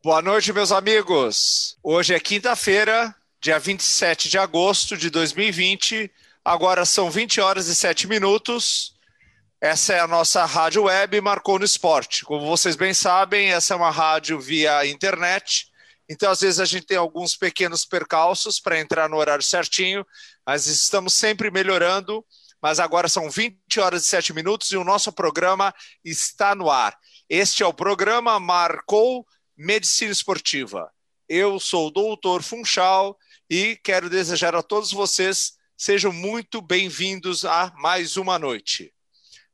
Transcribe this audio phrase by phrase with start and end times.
[0.00, 1.76] Boa noite, meus amigos.
[1.82, 6.08] Hoje é quinta-feira, dia 27 de agosto de 2020.
[6.44, 8.94] Agora são 20 horas e 7 minutos.
[9.60, 12.24] Essa é a nossa rádio web Marcou no Esporte.
[12.24, 15.66] Como vocês bem sabem, essa é uma rádio via internet.
[16.08, 20.06] Então, às vezes, a gente tem alguns pequenos percalços para entrar no horário certinho,
[20.46, 22.24] mas estamos sempre melhorando.
[22.62, 25.74] Mas agora são 20 horas e 7 minutos e o nosso programa
[26.04, 26.96] está no ar.
[27.28, 29.26] Este é o programa Marcou
[29.58, 30.88] Medicina Esportiva.
[31.28, 33.18] Eu sou o doutor Funchal
[33.50, 38.94] e quero desejar a todos vocês sejam muito bem-vindos a mais uma noite.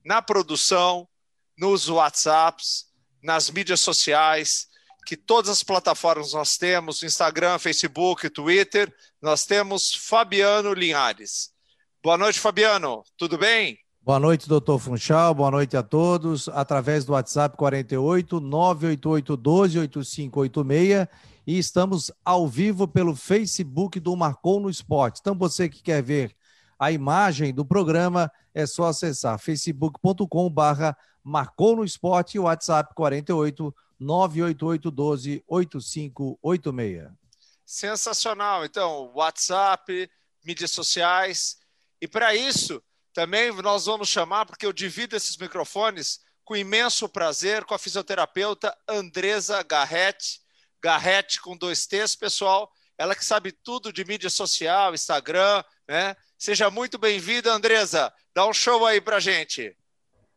[0.04, 1.08] Na produção,
[1.56, 2.84] nos WhatsApps,
[3.22, 4.68] nas mídias sociais,
[5.06, 11.50] que todas as plataformas nós temos, Instagram, Facebook, Twitter, nós temos Fabiano Linhares.
[12.02, 13.02] Boa noite, Fabiano.
[13.16, 13.78] Tudo bem?
[14.04, 15.32] Boa noite, doutor Funchal.
[15.32, 16.46] Boa noite a todos.
[16.50, 21.08] Através do WhatsApp 48 988 12 8586
[21.46, 25.20] e estamos ao vivo pelo Facebook do Marcou no Esporte.
[25.22, 26.36] Então, você que quer ver
[26.78, 33.74] a imagem do programa, é só acessar facebook.com barra Marcou no Esporte e WhatsApp 48
[33.98, 37.08] 988 12 8586.
[37.64, 38.66] Sensacional.
[38.66, 40.10] Então, WhatsApp,
[40.44, 41.56] mídias sociais.
[42.02, 42.82] E para isso,
[43.14, 48.76] também nós vamos chamar, porque eu divido esses microfones com imenso prazer com a fisioterapeuta
[48.88, 50.40] Andresa Garrett,
[50.82, 52.70] Garrett com dois T's, pessoal.
[52.98, 56.14] Ela que sabe tudo de mídia social, Instagram, né?
[56.36, 58.12] Seja muito bem-vinda, Andresa.
[58.34, 59.76] Dá um show aí pra gente.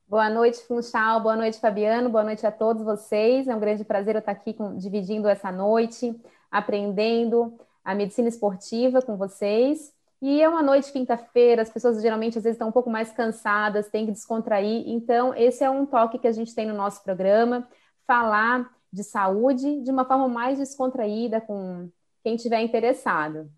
[0.08, 1.20] Boa noite, Funchal.
[1.20, 2.10] Boa noite, Fabiano.
[2.10, 3.48] Boa noite a todos vocês.
[3.48, 6.16] É um grande prazer eu estar aqui com, dividindo essa noite,
[6.50, 9.92] aprendendo a medicina esportiva com vocês.
[10.22, 13.90] E é uma noite quinta-feira, as pessoas geralmente às vezes estão um pouco mais cansadas,
[13.90, 14.84] têm que descontrair.
[14.88, 17.68] Então, esse é um toque que a gente tem no nosso programa,
[18.06, 21.92] falar de saúde de uma forma mais descontraída com
[22.24, 23.52] quem tiver interessado.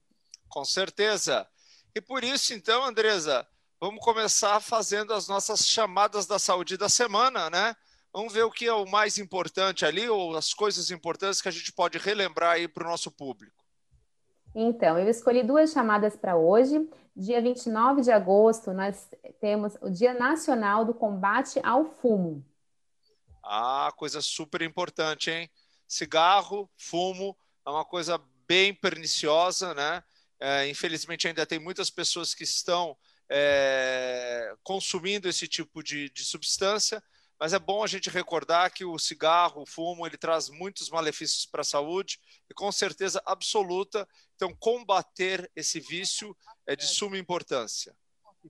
[0.49, 1.47] Com certeza.
[1.95, 3.47] E por isso, então, Andresa,
[3.80, 7.75] vamos começar fazendo as nossas chamadas da saúde da semana, né?
[8.11, 11.52] Vamos ver o que é o mais importante ali, ou as coisas importantes que a
[11.52, 13.58] gente pode relembrar aí para o nosso público.
[14.61, 16.86] Então, eu escolhi duas chamadas para hoje.
[17.15, 19.08] Dia 29 de agosto, nós
[19.39, 22.45] temos o Dia Nacional do Combate ao Fumo.
[23.42, 25.49] Ah, coisa super importante, hein?
[25.87, 30.03] Cigarro, fumo, é uma coisa bem perniciosa, né?
[30.37, 32.98] É, infelizmente, ainda tem muitas pessoas que estão
[33.30, 37.02] é, consumindo esse tipo de, de substância,
[37.39, 41.45] mas é bom a gente recordar que o cigarro, o fumo, ele traz muitos malefícios
[41.45, 42.20] para a saúde
[42.50, 46.36] e com certeza absoluta então, combater esse vício
[46.67, 47.94] é de suma importância.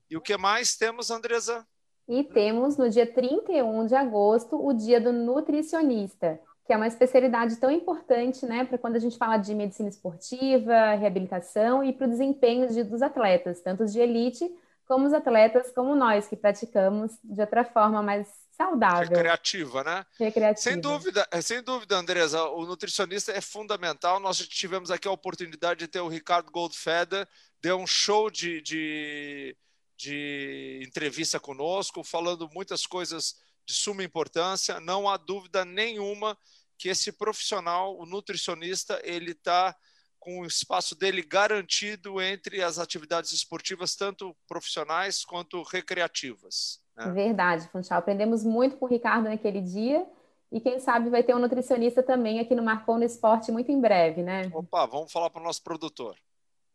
[0.09, 1.65] E o que mais temos, Andresa?
[2.07, 7.55] E temos no dia 31 de agosto o dia do nutricionista, que é uma especialidade
[7.57, 12.09] tão importante, né, para quando a gente fala de medicina esportiva, reabilitação e para o
[12.09, 14.47] desempenho de, dos atletas, tanto de elite
[14.89, 18.27] como os atletas como nós, que praticamos de outra forma mais
[18.57, 19.15] saudável.
[19.15, 20.03] Recreativa, né?
[20.19, 20.61] Recreativa.
[20.61, 24.19] Sem dúvida, é, sem dúvida, Andresa, o nutricionista é fundamental.
[24.19, 27.27] Nós tivemos aqui a oportunidade de ter o Ricardo Goldfeder,
[27.61, 29.55] deu um show de, de,
[29.95, 33.35] de entrevista conosco, falando muitas coisas
[33.67, 34.79] de suma importância.
[34.79, 36.35] Não há dúvida nenhuma
[36.79, 39.75] que esse profissional, o nutricionista, ele está
[40.19, 46.81] com o espaço dele garantido entre as atividades esportivas, tanto profissionais quanto recreativas.
[46.95, 47.11] Né?
[47.11, 47.99] Verdade, Funchal.
[47.99, 50.05] Aprendemos muito com o Ricardo naquele dia.
[50.51, 53.79] E quem sabe vai ter um nutricionista também aqui no Marcou no Esporte muito em
[53.79, 54.49] breve, né?
[54.53, 56.15] Opa, vamos falar para o nosso produtor.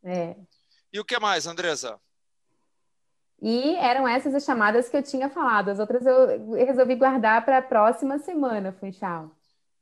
[0.03, 0.35] É.
[0.93, 1.99] E o que mais, Andresa?
[3.41, 5.69] E eram essas as chamadas que eu tinha falado.
[5.69, 9.34] As outras eu resolvi guardar para a próxima semana, Funchal.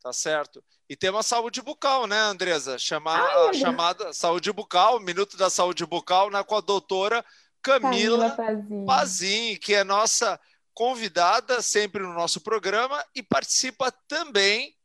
[0.03, 0.61] Tá certo.
[0.89, 2.77] E tem uma saúde bucal, né, Andresa?
[2.77, 7.23] Chamar, Ai, a chamada saúde bucal, minuto da saúde bucal, né, com a doutora
[7.61, 10.37] Camila, Camila Pazin, que é nossa
[10.73, 14.75] convidada sempre no nosso programa e participa também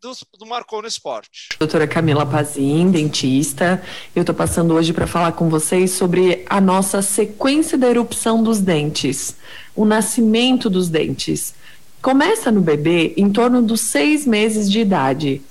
[0.00, 1.48] do, do Marcou no Esporte.
[1.58, 3.82] Doutora Camila Pazin, dentista.
[4.14, 8.60] Eu estou passando hoje para falar com vocês sobre a nossa sequência da erupção dos
[8.60, 9.36] dentes,
[9.74, 11.58] o nascimento dos dentes.
[12.02, 15.42] Começa no bebê em torno dos seis meses de idade.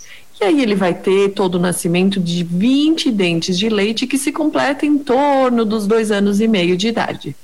[0.42, 4.32] E aí ele vai ter todo o nascimento de 20 dentes de leite que se
[4.32, 7.36] completa em torno dos dois anos e meio de idade.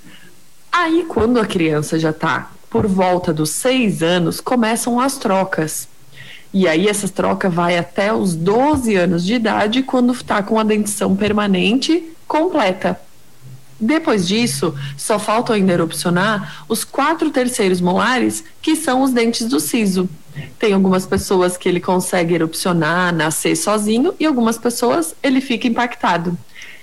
[0.72, 5.88] Aí, quando a criança já está por volta dos seis anos, começam as trocas.
[6.54, 10.64] E aí essa troca vai até os 12 anos de idade, quando está com a
[10.64, 13.00] dentição permanente completa.
[13.80, 19.60] Depois disso, só faltam ainda erupcionar os quatro terceiros molares, que são os dentes do
[19.60, 20.10] siso.
[20.58, 26.38] Tem algumas pessoas que ele consegue erupcionar, nascer sozinho, e algumas pessoas ele fica impactado.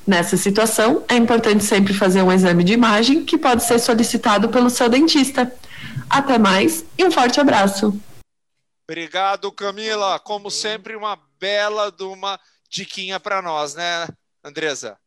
[0.06, 4.68] Nessa situação, é importante sempre fazer um exame de imagem que pode ser solicitado pelo
[4.68, 5.52] seu dentista.
[6.10, 7.98] Até mais e um forte abraço.
[8.88, 10.18] Obrigado, Camila.
[10.18, 14.08] Como sempre, uma bela de uma diquinha para nós, né,
[14.44, 14.98] Andresa?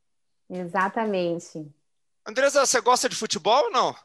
[0.50, 1.66] Exatamente.
[2.26, 3.96] Andresa, você gosta de futebol ou não?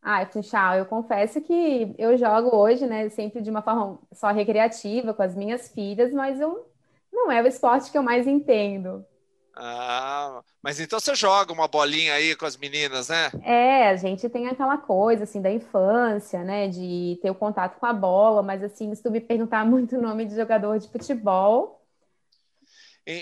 [0.00, 5.14] Ai, Funchal, eu confesso que eu jogo hoje, né, sempre de uma forma só recreativa
[5.14, 6.68] com as minhas filhas, mas eu
[7.12, 9.06] não é o esporte que eu mais entendo.
[9.54, 13.30] Ah, mas então você joga uma bolinha aí com as meninas, né?
[13.44, 17.86] É, a gente tem aquela coisa assim da infância, né, de ter o contato com
[17.86, 21.81] a bola, mas assim, se tu me perguntar muito o nome de jogador de futebol,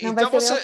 [0.03, 0.55] não então você,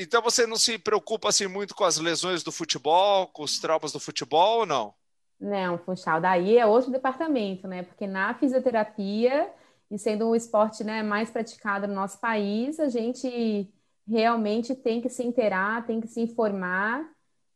[0.00, 3.92] então você não se preocupa assim muito com as lesões do futebol, com os traumas
[3.92, 4.94] do futebol ou não?
[5.40, 7.82] Não, Funchal, daí é outro departamento, né?
[7.82, 9.50] Porque na fisioterapia,
[9.90, 13.68] e sendo um esporte né, mais praticado no nosso país, a gente
[14.06, 17.04] realmente tem que se inteirar, tem que se informar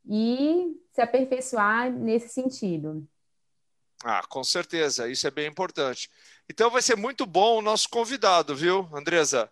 [0.05, 3.07] e se aperfeiçoar nesse sentido.
[4.05, 6.11] Ah, com certeza, isso é bem importante.
[6.49, 9.51] Então vai ser muito bom o nosso convidado, viu, Andresa?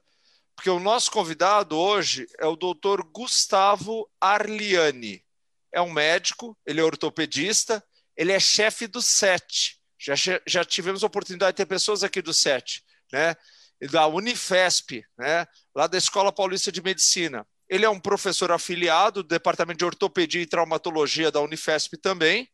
[0.57, 5.25] Porque o nosso convidado hoje é o doutor Gustavo Arliani.
[5.73, 7.85] É um médico, ele é ortopedista,
[8.17, 9.79] ele é chefe do SET.
[9.99, 10.15] Já,
[10.47, 13.35] já tivemos a oportunidade de ter pessoas aqui do SET, né?
[13.91, 15.47] da Unifesp, né?
[15.75, 17.47] lá da Escola Paulista de Medicina.
[17.69, 22.49] Ele é um professor afiliado do Departamento de Ortopedia e Traumatologia da Unifesp também,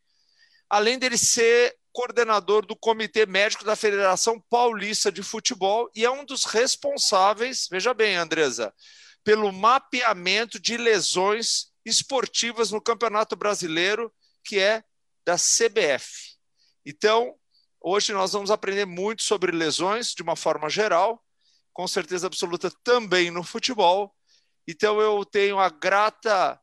[0.69, 6.25] além dele ser coordenador do Comitê Médico da Federação Paulista de Futebol e é um
[6.25, 8.73] dos responsáveis, veja bem, Andresa,
[9.25, 14.13] pelo mapeamento de lesões esportivas no Campeonato Brasileiro,
[14.45, 14.83] que é
[15.25, 16.37] da CBF.
[16.85, 17.35] Então,
[17.81, 21.23] hoje nós vamos aprender muito sobre lesões de uma forma geral,
[21.73, 24.15] com certeza absoluta também no futebol.
[24.67, 26.61] Então, eu tenho a grata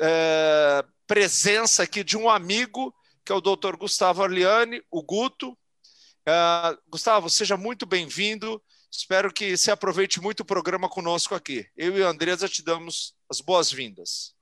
[0.00, 2.94] é, presença aqui de um amigo
[3.24, 5.52] que é o doutor Gustavo Arliani, o Guto.
[5.52, 8.62] Uh, Gustavo, seja muito bem-vindo.
[8.90, 11.66] Espero que você aproveite muito o programa conosco aqui.
[11.76, 14.34] Eu e a Andresa te damos as boas-vindas.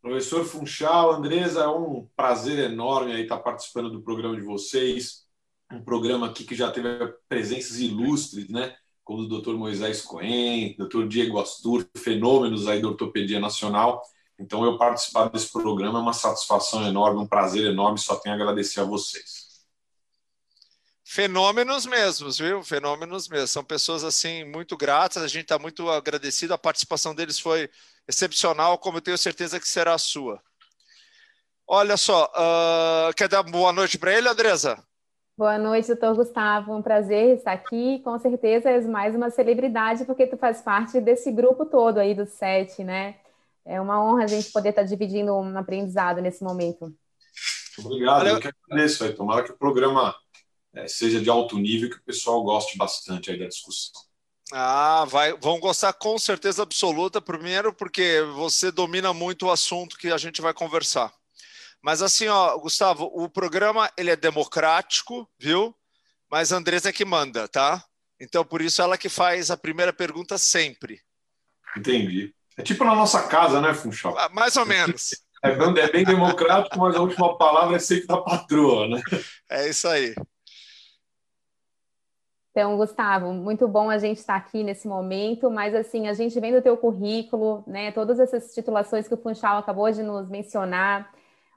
[0.00, 5.22] Professor Funchal, Andresa, é um prazer enorme aí estar participando do programa de vocês.
[5.72, 6.88] Um programa aqui que já teve
[7.28, 8.74] presenças ilustres, né?
[9.04, 14.02] Como o doutor Moisés Cohen, doutor Diego Astur, fenômenos aí da ortopedia nacional.
[14.38, 18.38] Então, eu participar desse programa é uma satisfação enorme, um prazer enorme, só tenho a
[18.38, 19.42] agradecer a vocês.
[21.04, 22.62] Fenômenos mesmos, viu?
[22.62, 23.46] Fenômenos mesmo.
[23.46, 25.22] São pessoas assim muito gratas.
[25.22, 26.54] A gente está muito agradecido.
[26.54, 27.68] A participação deles foi
[28.08, 30.40] excepcional, como eu tenho certeza que será a sua.
[31.68, 34.82] Olha só, uh, quer dar boa noite para ele, Andresa?
[35.36, 36.74] Boa noite, doutor Gustavo.
[36.74, 38.00] Um prazer estar aqui.
[38.02, 42.24] Com certeza és mais uma celebridade, porque tu faz parte desse grupo todo aí do
[42.24, 43.16] SET, né?
[43.64, 46.94] É uma honra a gente poder estar dividindo um aprendizado nesse momento.
[47.78, 49.12] Obrigado, eu que agradeço.
[49.14, 50.14] Tomara que o programa
[50.74, 54.02] é, seja de alto nível e que o pessoal goste bastante aí da discussão.
[54.52, 57.20] Ah, vai, vão gostar com certeza absoluta.
[57.20, 61.12] Primeiro, porque você domina muito o assunto que a gente vai conversar.
[61.82, 65.74] Mas assim, ó, Gustavo, o programa ele é democrático, viu?
[66.30, 67.84] Mas a Andresa é que manda, tá?
[68.20, 71.00] Então, por isso ela que faz a primeira pergunta sempre.
[71.76, 72.34] Entendi.
[72.58, 74.16] É tipo na nossa casa, né, Funchal?
[74.18, 75.10] Ah, mais ou menos.
[75.42, 79.02] É bem, é bem democrático, mas a última palavra é sempre da patroa, né?
[79.50, 80.14] É isso aí.
[82.52, 86.58] Então, Gustavo, muito bom a gente estar aqui nesse momento, mas assim, a gente vendo
[86.58, 91.10] o teu currículo, né, todas essas titulações que o Funchal acabou de nos mencionar,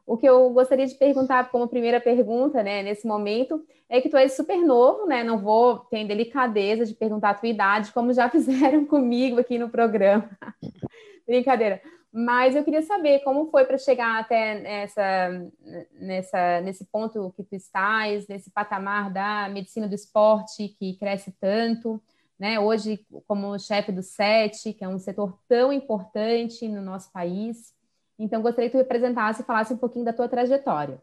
[0.05, 4.17] o que eu gostaria de perguntar como primeira pergunta, né, nesse momento, é que tu
[4.17, 8.29] és super novo, né, não vou ter delicadeza de perguntar a tua idade, como já
[8.31, 10.29] fizeram comigo aqui no programa.
[11.27, 11.81] Brincadeira.
[12.17, 15.51] Mas eu queria saber como foi para chegar até nessa,
[15.99, 22.01] nessa, nesse ponto que tu estás, nesse patamar da medicina do esporte que cresce tanto,
[22.39, 22.57] né?
[22.57, 27.74] Hoje, como chefe do SET, que é um setor tão importante no nosso país.
[28.17, 31.01] Então, gostaria que tu apresentasse e falasse um pouquinho da tua trajetória.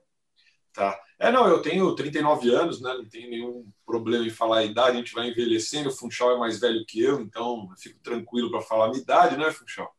[0.73, 0.99] Tá.
[1.19, 2.95] É, não, eu tenho 39 anos, né?
[2.95, 5.91] Não tenho nenhum problema em falar a idade, a gente vai envelhecendo.
[5.91, 9.03] O Funchal é mais velho que eu, então eu fico tranquilo para falar a minha
[9.03, 9.95] idade, né, Funchal?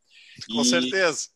[0.50, 1.28] Com e, certeza.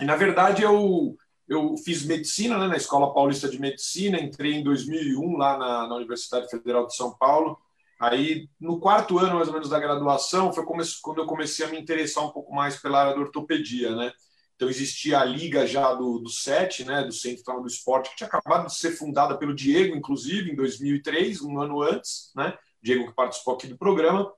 [0.00, 1.16] E, na verdade, eu,
[1.48, 5.96] eu fiz medicina né, na Escola Paulista de Medicina, entrei em 2001 lá na, na
[5.96, 7.58] Universidade Federal de São Paulo.
[7.98, 11.80] Aí, no quarto ano, mais ou menos, da graduação, foi quando eu comecei a me
[11.80, 14.12] interessar um pouco mais pela área da ortopedia, né?
[14.56, 18.28] Então existia a liga já do, do SET, né, do Centro do Esporte, que tinha
[18.28, 22.56] acabado de ser fundada pelo Diego, inclusive, em 2003, um ano antes, né?
[22.80, 24.30] Diego que participou aqui do programa.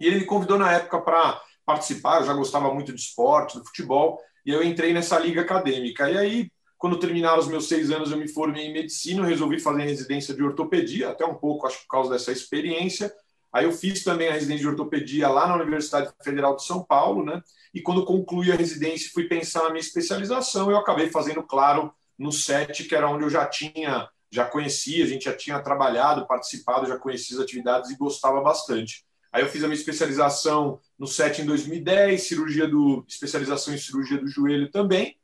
[0.00, 3.64] E ele me convidou na época para participar, eu já gostava muito de esporte, do
[3.64, 6.10] futebol, e eu entrei nessa liga acadêmica.
[6.10, 9.84] E aí, quando terminaram os meus seis anos, eu me formei em medicina, resolvi fazer
[9.84, 13.12] residência de ortopedia, até um pouco, acho, por causa dessa experiência.
[13.52, 17.24] Aí eu fiz também a residência de ortopedia lá na Universidade Federal de São Paulo,
[17.24, 17.42] né?
[17.74, 22.32] E quando concluí a residência, fui pensar na minha especialização, eu acabei fazendo, claro, no
[22.32, 26.86] SET, que era onde eu já tinha, já conhecia, a gente já tinha trabalhado, participado,
[26.86, 29.04] já conhecia as atividades e gostava bastante.
[29.30, 34.18] Aí eu fiz a minha especialização no SET em 2010, cirurgia do especialização em cirurgia
[34.18, 35.16] do joelho também.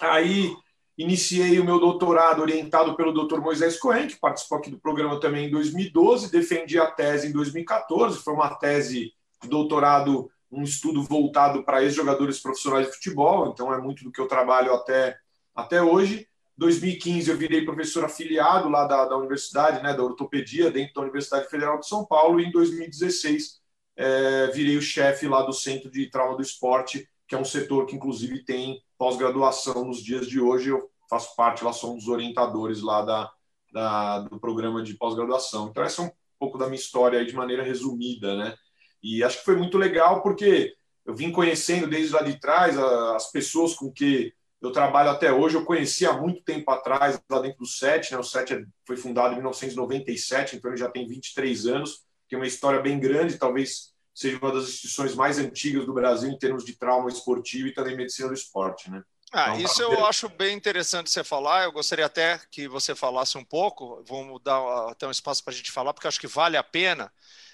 [0.00, 0.54] Aí
[0.98, 3.38] iniciei o meu doutorado orientado pelo Dr.
[3.38, 8.18] Moisés Cohen, que participou aqui do programa também em 2012, defendi a tese em 2014,
[8.18, 13.80] foi uma tese de doutorado, um estudo voltado para ex-jogadores profissionais de futebol, então é
[13.80, 15.16] muito do que eu trabalho até,
[15.54, 16.26] até hoje.
[16.56, 21.48] 2015 eu virei professor afiliado lá da, da universidade, né, da ortopedia, dentro da Universidade
[21.48, 23.60] Federal de São Paulo, e em 2016
[23.96, 27.86] é, virei o chefe lá do Centro de Trauma do Esporte, que é um setor
[27.86, 30.70] que inclusive tem pós-graduação nos dias de hoje.
[30.70, 33.30] Eu faço parte lá, sou um dos orientadores lá da,
[33.72, 35.68] da do programa de pós-graduação.
[35.68, 38.54] Então, essa é um pouco da minha história aí de maneira resumida, né?
[39.02, 40.74] E acho que foi muito legal porque
[41.06, 45.54] eu vim conhecendo desde lá de trás as pessoas com que eu trabalho até hoje,
[45.54, 48.18] eu conheci há muito tempo atrás, lá dentro do SET, né?
[48.18, 52.46] o SET é, foi fundado em 1997, então ele já tem 23 anos, tem uma
[52.46, 56.76] história bem grande, talvez seja uma das instituições mais antigas do Brasil em termos de
[56.76, 59.02] trauma esportivo e também medicina do esporte, né?
[59.30, 61.64] Ah, então, isso eu acho bem interessante você falar.
[61.64, 64.02] Eu gostaria até que você falasse um pouco.
[64.08, 67.12] Vamos dar até um espaço para a gente falar, porque acho que vale a pena.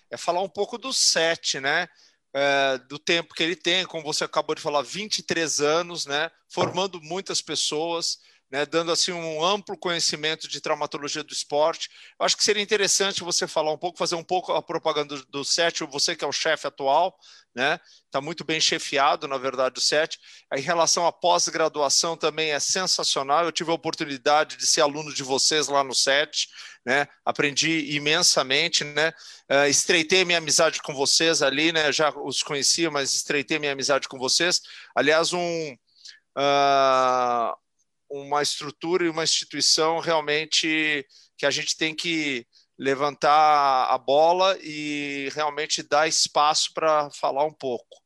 [0.08, 1.88] É falar um pouco do SET, né?
[2.34, 7.00] é, do tempo que ele tem, como você acabou de falar, 23 anos, né, formando
[7.00, 8.18] muitas pessoas,
[8.50, 11.88] né, dando assim um amplo conhecimento de traumatologia do esporte.
[12.18, 15.26] Eu acho que seria interessante você falar um pouco, fazer um pouco a propaganda do,
[15.26, 17.16] do SET, você que é o chefe atual,
[17.54, 17.78] né?
[18.06, 20.18] Está muito bem chefiado, na verdade, o SET.
[20.54, 23.44] Em relação à pós-graduação também é sensacional.
[23.44, 26.48] Eu tive a oportunidade de ser aluno de vocês lá no SET,
[26.84, 27.08] né?
[27.24, 29.12] Aprendi imensamente, né?
[29.50, 31.92] Uh, estreitei minha amizade com vocês ali, né?
[31.92, 34.60] Já os conhecia, mas estreitei minha amizade com vocês.
[34.94, 35.72] Aliás, um
[36.36, 37.56] uh,
[38.08, 41.06] uma estrutura e uma instituição realmente
[41.36, 42.46] que a gente tem que
[42.78, 47.96] levantar a bola e realmente dar espaço para falar um pouco.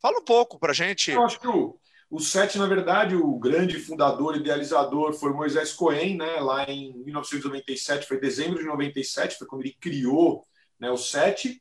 [0.00, 1.10] Fala um pouco para a gente.
[1.10, 1.78] Eu acho que o,
[2.10, 6.40] o SET, na verdade, o grande fundador, idealizador foi Moisés Cohen, né?
[6.40, 10.44] lá em 1997, foi dezembro de 97, foi quando ele criou
[10.78, 11.60] né, o SET,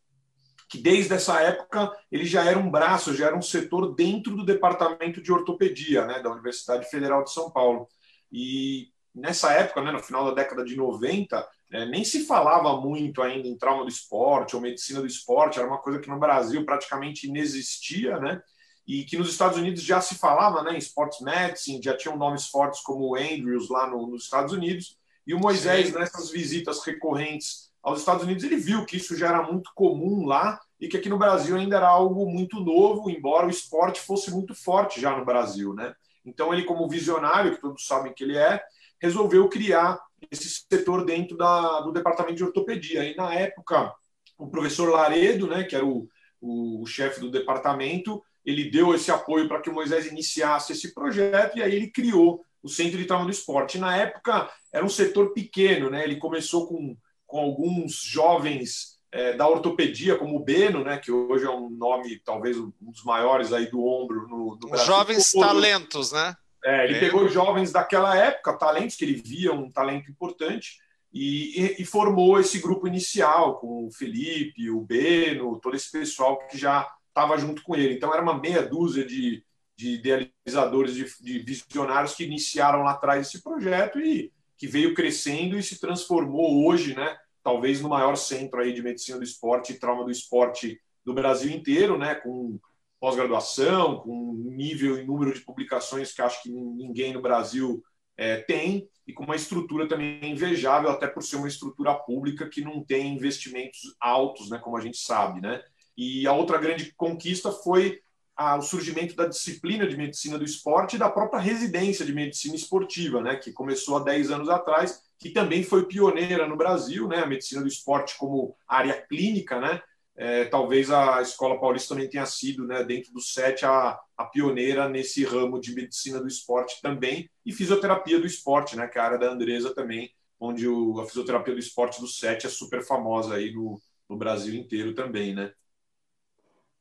[0.67, 4.45] que desde essa época ele já era um braço, já era um setor dentro do
[4.45, 7.87] departamento de ortopedia né, da Universidade Federal de São Paulo.
[8.31, 13.21] E nessa época, né, no final da década de 90, é, nem se falava muito
[13.21, 16.65] ainda em trauma do esporte ou medicina do esporte, era uma coisa que no Brasil
[16.65, 18.41] praticamente inexistia, né?
[18.87, 22.47] e que nos Estados Unidos já se falava né, em sports medicine, já tinham nomes
[22.47, 25.93] fortes como o Andrews lá no, nos Estados Unidos, e o Moisés, Sim.
[25.93, 30.59] nessas visitas recorrentes aos Estados Unidos, ele viu que isso já era muito comum lá
[30.81, 34.55] e que aqui no Brasil ainda era algo muito novo, embora o esporte fosse muito
[34.55, 35.71] forte já no Brasil.
[35.71, 35.93] Né?
[36.25, 38.59] Então, ele, como visionário, que todos sabem que ele é,
[38.99, 39.99] resolveu criar
[40.31, 43.03] esse setor dentro da, do departamento de ortopedia.
[43.03, 43.93] E, na época,
[44.35, 46.09] o professor Laredo, né, que era o,
[46.41, 50.91] o, o chefe do departamento, ele deu esse apoio para que o Moisés iniciasse esse
[50.91, 53.77] projeto e aí ele criou o Centro de Trauma do Esporte.
[53.77, 56.03] Na época era um setor pequeno, né?
[56.03, 60.97] Ele começou com, com alguns jovens é, da ortopedia, como o Beno, né?
[60.97, 64.85] Que hoje é um nome talvez um dos maiores aí do ombro no, no Brasil.
[64.85, 66.35] Jovens talentos, né?
[66.63, 70.79] É, ele pegou jovens daquela época, talentos que ele via um talento importante.
[71.13, 76.37] E, e, e, formou esse grupo inicial com o Felipe, o Beno, todo esse pessoal
[76.49, 77.93] que já estava junto com ele.
[77.93, 79.41] Então, era uma meia dúzia de,
[79.77, 85.57] de idealizadores, de, de, visionários que iniciaram lá atrás esse projeto e que veio crescendo
[85.57, 89.79] e se transformou hoje, né, talvez no maior centro aí de medicina do esporte e
[89.79, 92.59] trauma do esporte do Brasil inteiro, né, com
[92.99, 97.83] pós-graduação, com nível e número de publicações que acho que ninguém no Brasil
[98.17, 102.61] é, tem e com uma estrutura também invejável, até por ser uma estrutura pública que
[102.61, 105.61] não tem investimentos altos, né, como a gente sabe, né?
[105.95, 108.01] E a outra grande conquista foi
[108.37, 113.21] o surgimento da disciplina de medicina do esporte e da própria residência de medicina esportiva,
[113.21, 117.25] né, que começou há 10 anos atrás, que também foi pioneira no Brasil, né, a
[117.25, 119.81] medicina do esporte como área clínica, né,
[120.17, 124.89] é, talvez a Escola Paulista também tenha sido, né, dentro do SET, a, a pioneira
[124.89, 129.05] nesse ramo de medicina do esporte também, e fisioterapia do esporte, né, que é a
[129.05, 133.35] área da Andresa também, onde o, a fisioterapia do esporte do SET é super famosa
[133.35, 135.53] aí no, no Brasil inteiro também, né?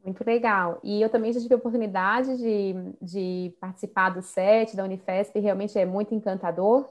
[0.05, 0.81] Muito legal.
[0.85, 5.79] E eu também já tive a oportunidade de, de participar do SET, da Unifesp, realmente
[5.79, 6.87] é muito encantador.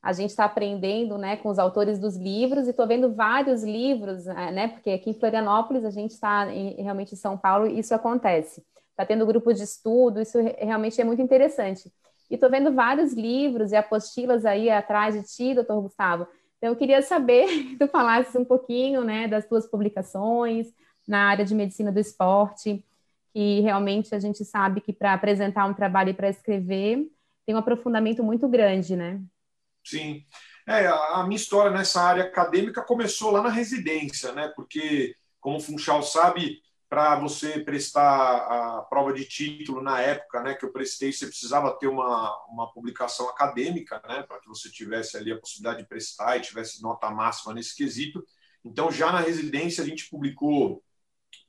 [0.00, 4.26] A gente está aprendendo né, com os autores dos livros e estou vendo vários livros,
[4.28, 4.68] eh, né?
[4.68, 8.64] Porque aqui em Florianópolis, a gente está realmente em São Paulo, isso acontece.
[8.90, 11.92] Está tendo grupo de estudo, isso realmente é muito interessante.
[12.30, 16.26] E estou vendo vários livros e apostilas aí atrás de ti, doutor Gustavo.
[16.58, 20.68] Então, eu queria saber que tu falasses um pouquinho né, das tuas publicações,
[21.06, 22.84] na área de medicina do esporte,
[23.32, 27.06] que realmente a gente sabe que para apresentar um trabalho e para escrever
[27.44, 29.20] tem um aprofundamento muito grande, né?
[29.84, 30.24] Sim.
[30.66, 34.52] É, a minha história nessa área acadêmica começou lá na residência, né?
[34.54, 36.60] Porque, como o Funchal sabe,
[36.92, 41.76] para você prestar a prova de título na época né, que eu prestei, você precisava
[41.78, 46.36] ter uma, uma publicação acadêmica, né, para que você tivesse ali a possibilidade de prestar
[46.36, 48.22] e tivesse nota máxima nesse quesito.
[48.62, 50.82] Então, já na residência, a gente publicou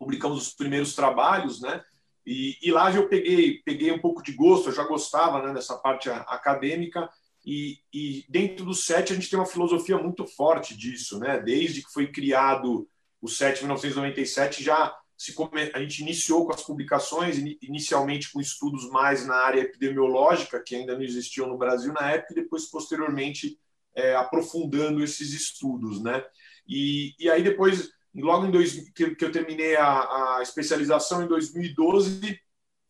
[0.04, 1.82] publicamos os primeiros trabalhos, né?
[2.26, 5.78] E, e, lá eu peguei, peguei um pouco de gosto, eu já gostava né, dessa
[5.78, 7.10] parte acadêmica,
[7.46, 11.40] e, e, dentro do SET a gente tem uma filosofia muito forte disso, né?
[11.40, 12.88] Desde que foi criado
[13.22, 15.70] o SET em 1997, já se come...
[15.74, 20.96] a gente iniciou com as publicações, inicialmente com estudos mais na área epidemiológica, que ainda
[20.96, 23.58] não existiam no Brasil na época, e depois, posteriormente,
[23.96, 26.24] é, aprofundando esses estudos, né?
[26.68, 27.92] E, e aí depois
[28.22, 32.40] logo em dois, que, que eu terminei a, a, especialização em 2012,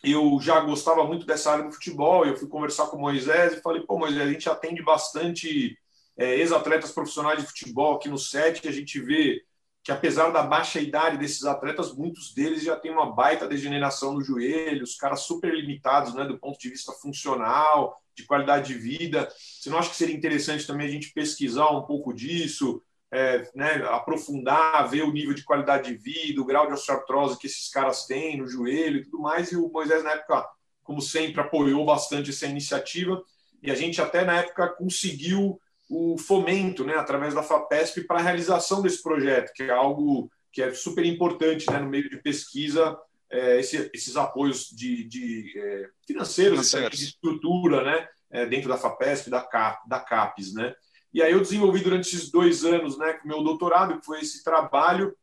[0.04, 2.26] eu já gostava muito dessa área do futebol.
[2.26, 5.78] Eu fui conversar com o Moisés e falei: pô, Moisés, a gente atende bastante
[6.18, 9.44] é, ex-atletas profissionais de futebol aqui no SET, a gente vê
[9.84, 14.24] que, apesar da baixa idade desses atletas, muitos deles já têm uma baita degeneração no
[14.24, 19.28] joelho, os caras super limitados né, do ponto de vista funcional, de qualidade de vida.
[19.36, 22.82] Você não acha que seria interessante também a gente pesquisar um pouco disso?
[23.14, 27.46] É, né, aprofundar, ver o nível de qualidade de vida, o grau de osteoartrose que
[27.46, 29.52] esses caras têm no joelho e tudo mais.
[29.52, 30.50] E o Moisés, na época,
[30.84, 33.24] como sempre, apoiou bastante essa iniciativa.
[33.62, 38.24] E a gente até, na época, conseguiu o fomento, né, através da FAPESP, para a
[38.24, 42.98] realização desse projeto, que é algo que é super importante né, no meio de pesquisa,
[43.30, 48.78] é, esse, esses apoios de, de é, financeiros, financeiros, de estrutura, né, é, dentro da
[48.78, 50.74] FAPESP, da, CAP, da CAPES, né?
[51.14, 55.16] E aí eu desenvolvi durante esses dois anos, né, meu doutorado, que foi esse trabalho,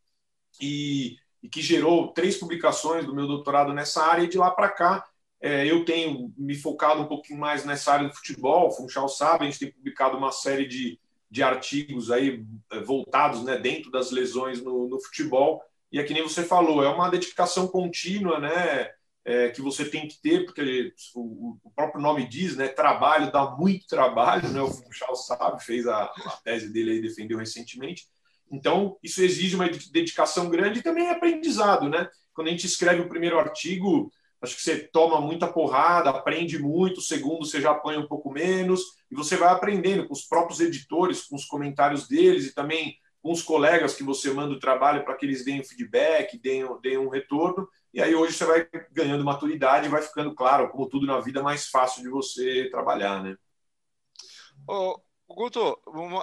[0.60, 4.68] e, e que gerou três publicações do meu doutorado nessa área, e de lá para
[4.68, 5.04] cá
[5.40, 9.44] é, eu tenho me focado um pouquinho mais nessa área do futebol, o Funchal sabe,
[9.44, 11.00] a gente tem publicado uma série de,
[11.30, 16.12] de artigos aí é, voltados né, dentro das lesões no, no futebol, e é que
[16.12, 18.90] nem você falou, é uma dedicação contínua, né?
[19.24, 22.68] É, que você tem que ter, porque o, o, próprio nome diz, né?
[22.68, 24.60] Trabalho dá muito trabalho, né?
[24.62, 28.06] O Funchal sabe, fez a, a tese dele aí, defendeu recentemente.
[28.50, 32.08] Então, isso exige uma dedicação grande e também é aprendizado, né?
[32.32, 36.98] Quando a gente escreve o primeiro artigo, acho que você toma muita porrada, aprende muito,
[36.98, 38.80] o segundo você já apanha um pouco menos,
[39.10, 43.30] e você vai aprendendo com os próprios editores, com os comentários deles e também com
[43.30, 47.10] os colegas que você manda o trabalho para que eles deem feedback, deem, deem um
[47.10, 51.20] retorno, e aí hoje você vai ganhando maturidade e vai ficando claro, como tudo na
[51.20, 53.36] vida, mais fácil de você trabalhar, né?
[54.66, 55.78] Ô, Guto,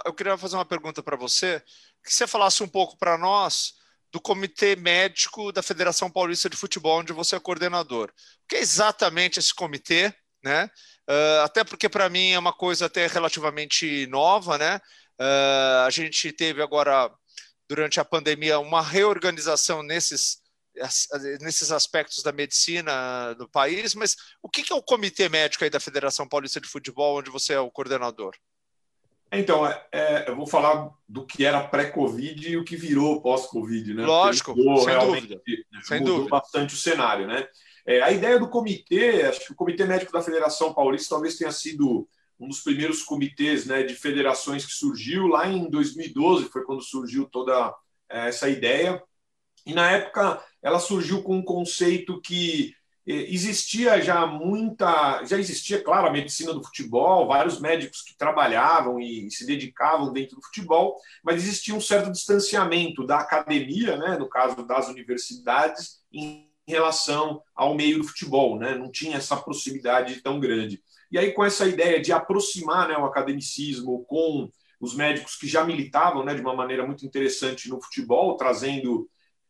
[0.06, 1.62] eu queria fazer uma pergunta para você,
[2.04, 3.76] que você falasse um pouco para nós
[4.12, 8.10] do Comitê Médico da Federação Paulista de Futebol, onde você é coordenador.
[8.10, 10.70] O que é exatamente esse comitê, né?
[11.10, 14.80] Uh, até porque para mim é uma coisa até relativamente nova, né?
[15.20, 17.12] Uh, a gente teve agora,
[17.68, 20.42] durante a pandemia, uma reorganização nesses
[21.42, 25.80] nesses aspectos da medicina do país, mas o que é o comitê médico aí da
[25.80, 28.36] Federação Paulista de Futebol, onde você é o coordenador?
[29.32, 33.94] Então, é, é, eu vou falar do que era pré-Covid e o que virou pós-Covid,
[33.94, 34.06] né?
[34.06, 35.42] Lógico, sem dúvida.
[35.84, 36.38] Sem mudou dúvida.
[36.38, 37.48] bastante o cenário, né?
[37.86, 41.52] É, a ideia do comitê, acho que o Comitê Médico da Federação Paulista talvez tenha
[41.52, 42.08] sido
[42.40, 47.26] um dos primeiros comitês né, de federações que surgiu lá em 2012, foi quando surgiu
[47.26, 47.74] toda
[48.10, 49.02] é, essa ideia.
[49.66, 52.74] E na época ela surgiu com um conceito que
[53.08, 59.00] eh, existia já muita, já existia, claro, a medicina do futebol, vários médicos que trabalhavam
[59.00, 64.28] e se dedicavam dentro do futebol, mas existia um certo distanciamento da academia, né, no
[64.28, 70.40] caso das universidades, em relação ao meio do futebol, né, não tinha essa proximidade tão
[70.40, 70.82] grande.
[71.10, 75.64] E aí, com essa ideia de aproximar né, o academicismo com os médicos que já
[75.64, 79.10] militavam né, de uma maneira muito interessante no futebol, trazendo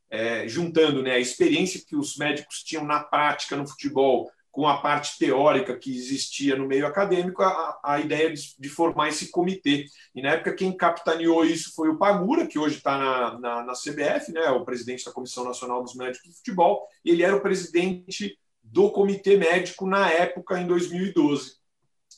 [0.09, 4.81] é, juntando né, a experiência que os médicos tinham na prática no futebol com a
[4.81, 9.85] parte teórica que existia no meio acadêmico, a, a ideia de, de, formar esse comitê.
[10.15, 13.73] E na época, quem capitaneou isso foi o Pagura, que hoje está na, na, na,
[13.73, 17.41] CBF, né, o presidente da Comissão Nacional dos Médicos do Futebol, e ele era o
[17.41, 21.57] presidente do comitê médico na época, em 2012.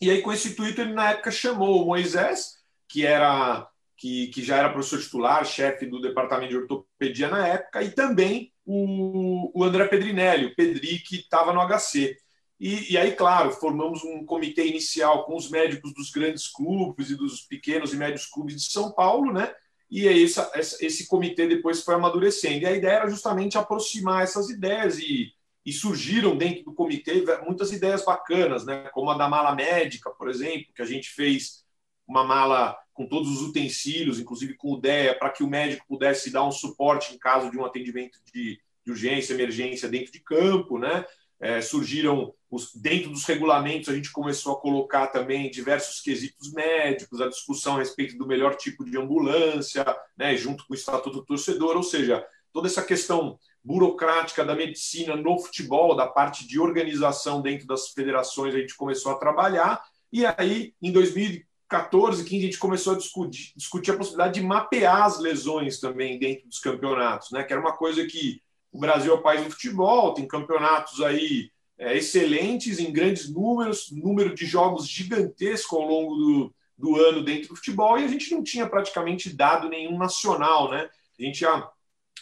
[0.02, 2.54] E aí, com esse intuito, ele na época chamou o Moisés,
[2.88, 3.68] que era
[4.00, 8.54] que, que já era professor titular, chefe do departamento de ortopedia na época, e também
[8.66, 12.18] o, o André Pedrinelli, o Pedri, que estava no HC.
[12.58, 17.16] E, e, aí, claro, formamos um comitê inicial com os médicos dos grandes clubes e
[17.16, 19.54] dos pequenos e médios clubes de São Paulo, né?
[19.92, 22.64] E aí essa, esse comitê depois foi amadurecendo.
[22.64, 25.34] E a ideia era justamente aproximar essas ideias e,
[25.66, 28.90] e surgiram dentro do comitê muitas ideias bacanas, né?
[28.94, 31.66] Como a da mala médica, por exemplo, que a gente fez
[32.08, 36.30] uma mala com todos os utensílios, inclusive com o DEA, para que o médico pudesse
[36.30, 40.78] dar um suporte em caso de um atendimento de, de urgência, emergência dentro de campo,
[40.78, 41.06] né?
[41.40, 47.22] É, surgiram os, dentro dos regulamentos a gente começou a colocar também diversos quesitos médicos,
[47.22, 49.86] a discussão a respeito do melhor tipo de ambulância,
[50.18, 55.16] né, junto com o estatuto do torcedor, ou seja, toda essa questão burocrática da medicina
[55.16, 59.82] no futebol, da parte de organização dentro das federações, a gente começou a trabalhar.
[60.12, 64.46] E aí, em 2000, 14, 15, a gente começou a discutir, discutir, a possibilidade de
[64.46, 67.44] mapear as lesões também dentro dos campeonatos, né?
[67.44, 71.52] Que era uma coisa que o Brasil é o país do futebol, tem campeonatos aí
[71.78, 77.50] é, excelentes em grandes números, número de jogos gigantesco ao longo do, do ano dentro
[77.50, 80.90] do futebol, e a gente não tinha praticamente dado nenhum nacional, né?
[81.20, 81.68] A gente ia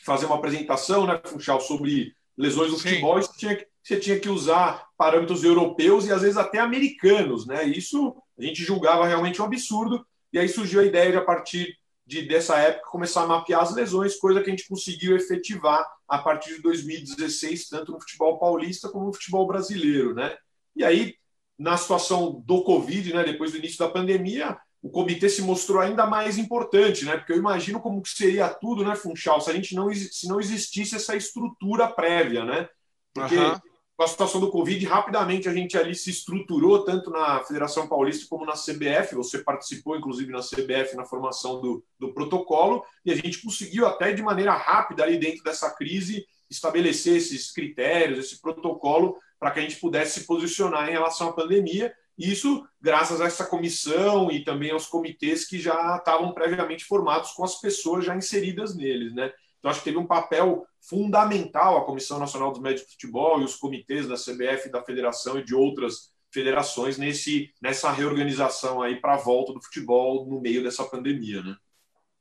[0.04, 2.90] fazer uma apresentação, né, Funchal, sobre lesões do Sim.
[2.90, 7.48] futebol, e você tinha, você tinha que usar parâmetros europeus e às vezes até americanos,
[7.48, 7.64] né?
[7.64, 11.78] Isso a gente julgava realmente um absurdo, e aí surgiu a ideia de, a partir
[12.06, 16.18] de, dessa época, começar a mapear as lesões, coisa que a gente conseguiu efetivar a
[16.18, 20.14] partir de 2016, tanto no futebol paulista como no futebol brasileiro.
[20.14, 20.36] Né?
[20.76, 21.16] E aí,
[21.58, 26.06] na situação do Covid, né, depois do início da pandemia, o comitê se mostrou ainda
[26.06, 27.18] mais importante, né?
[27.18, 30.40] Porque eu imagino como que seria tudo, né, Funchal, se a gente não se não
[30.40, 32.70] existisse essa estrutura prévia, né?
[33.12, 33.60] Porque uhum
[33.98, 38.28] com a situação do Covid, rapidamente a gente ali se estruturou, tanto na Federação Paulista
[38.30, 39.16] como na CBF.
[39.16, 44.14] Você participou, inclusive, na CBF, na formação do, do protocolo, e a gente conseguiu, até
[44.14, 49.64] de maneira rápida, ali dentro dessa crise, estabelecer esses critérios, esse protocolo, para que a
[49.64, 51.92] gente pudesse se posicionar em relação à pandemia.
[52.16, 57.44] Isso graças a essa comissão e também aos comitês que já estavam previamente formados com
[57.44, 59.32] as pessoas já inseridas neles, né?
[59.58, 63.46] Então, acho que teve um papel fundamental a Comissão Nacional dos Médicos de Futebol e
[63.46, 69.16] os comitês da CBF, da Federação e de outras federações nesse, nessa reorganização aí para
[69.16, 71.56] a volta do futebol no meio dessa pandemia, né?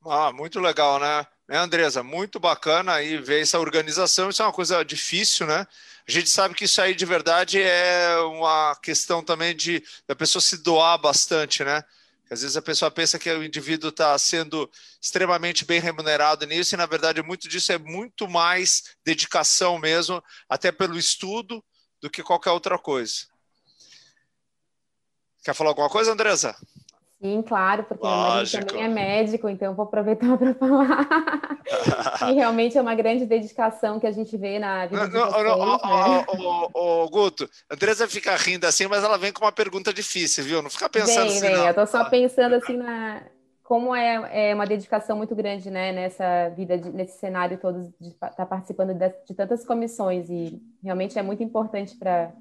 [0.05, 1.27] Ah, muito legal, né?
[1.49, 2.03] né, Andresa?
[2.03, 4.31] Muito bacana aí ver essa organização.
[4.31, 5.67] Isso é uma coisa difícil, né?
[6.09, 10.43] A gente sabe que isso aí de verdade é uma questão também de da pessoa
[10.43, 11.85] se doar bastante, né?
[12.31, 16.79] Às vezes a pessoa pensa que o indivíduo está sendo extremamente bem remunerado nisso, e
[16.79, 21.65] na verdade muito disso é muito mais dedicação mesmo, até pelo estudo,
[22.01, 23.27] do que qualquer outra coisa.
[25.45, 26.57] Quer falar alguma coisa, Andressa?
[27.27, 31.09] Sim, claro, porque a gente também é médico, então vou aproveitar para falar.
[32.31, 35.31] e realmente é uma grande dedicação que a gente vê na vida não, de não,
[35.31, 35.45] vocês,
[35.93, 36.25] né?
[37.11, 40.63] Guto, a Andresa fica rindo assim, mas ela vem com uma pergunta difícil, viu?
[40.63, 41.57] Não fica pensando vem, assim, vem.
[41.57, 41.67] Não.
[41.67, 43.23] Eu tô só pensando assim na
[43.65, 48.11] como é, é uma dedicação muito grande, né, nessa vida, de, nesse cenário todo de
[48.11, 52.33] estar tá participando de, de tantas comissões e realmente é muito importante para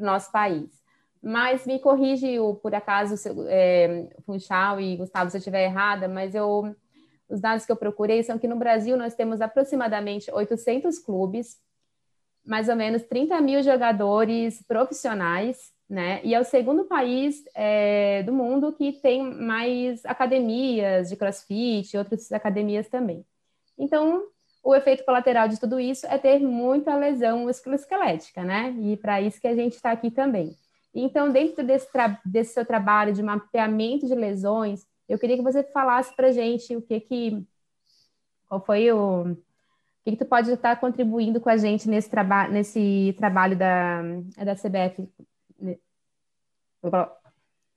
[0.00, 0.81] o nosso país.
[1.22, 3.14] Mas me corrige, por acaso,
[3.48, 6.74] é, Funchal e Gustavo, se eu estiver errada, mas eu,
[7.28, 11.60] os dados que eu procurei são que no Brasil nós temos aproximadamente 800 clubes,
[12.44, 16.20] mais ou menos 30 mil jogadores profissionais, né?
[16.24, 21.98] E é o segundo país é, do mundo que tem mais academias de crossfit e
[21.98, 23.24] outras academias também.
[23.78, 24.24] Então,
[24.62, 28.74] o efeito colateral de tudo isso é ter muita lesão musculoesquelética, né?
[28.80, 30.56] E para isso que a gente está aqui também.
[30.94, 31.88] Então, dentro desse,
[32.24, 36.82] desse seu trabalho de mapeamento de lesões, eu queria que você falasse para gente o
[36.82, 37.46] que que,
[38.46, 39.36] qual foi o, o
[40.04, 44.02] que, que tu pode estar contribuindo com a gente nesse, traba nesse trabalho da,
[44.44, 45.08] da CBF?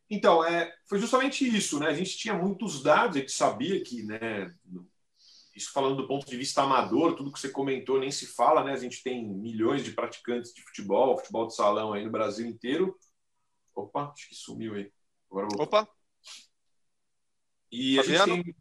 [0.09, 1.87] Então, é, foi justamente isso, né?
[1.87, 4.53] A gente tinha muitos dados, a gente sabia que, né,
[5.55, 8.73] isso falando do ponto de vista amador, tudo que você comentou nem se fala, né?
[8.73, 12.95] A gente tem milhões de praticantes de futebol, futebol de salão aí no Brasil inteiro.
[13.75, 14.91] Opa, acho que sumiu aí.
[15.29, 15.87] Opa!
[17.71, 18.55] E a gente, tem,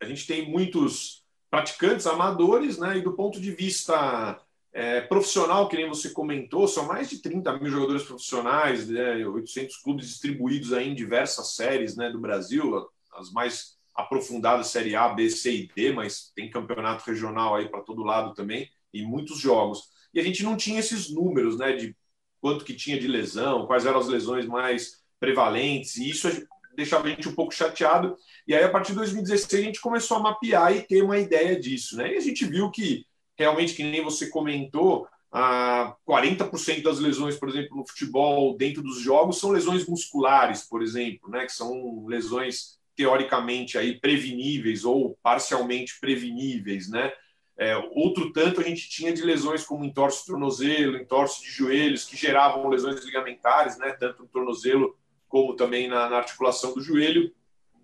[0.00, 2.98] a gente tem muitos praticantes amadores, né?
[2.98, 4.40] E do ponto de vista
[4.72, 9.76] é, profissional, que nem você comentou, são mais de 30 mil jogadores profissionais, né, 800
[9.76, 15.28] clubes distribuídos aí em diversas séries né, do Brasil, as mais aprofundadas, Série A, B,
[15.28, 19.90] C e D, mas tem campeonato regional aí para todo lado também, e muitos jogos.
[20.14, 21.94] E a gente não tinha esses números né, de
[22.42, 26.28] quanto que tinha de lesão, quais eram as lesões mais prevalentes, e isso
[26.74, 28.16] deixava a gente um pouco chateado.
[28.46, 31.58] E aí, a partir de 2016, a gente começou a mapear e ter uma ideia
[31.58, 31.96] disso.
[31.96, 32.14] Né?
[32.14, 33.06] E a gente viu que
[33.38, 39.00] realmente, que nem você comentou, a 40% das lesões, por exemplo, no futebol, dentro dos
[39.00, 45.98] jogos, são lesões musculares, por exemplo, né, que são lesões teoricamente aí preveníveis ou parcialmente
[45.98, 47.10] preveníveis, né?
[47.58, 52.04] É, outro tanto a gente tinha de lesões como entorse de tornozelo, entorse de joelhos,
[52.04, 53.92] que geravam lesões ligamentares, né?
[53.92, 54.96] Tanto no tornozelo
[55.28, 57.32] como também na, na articulação do joelho.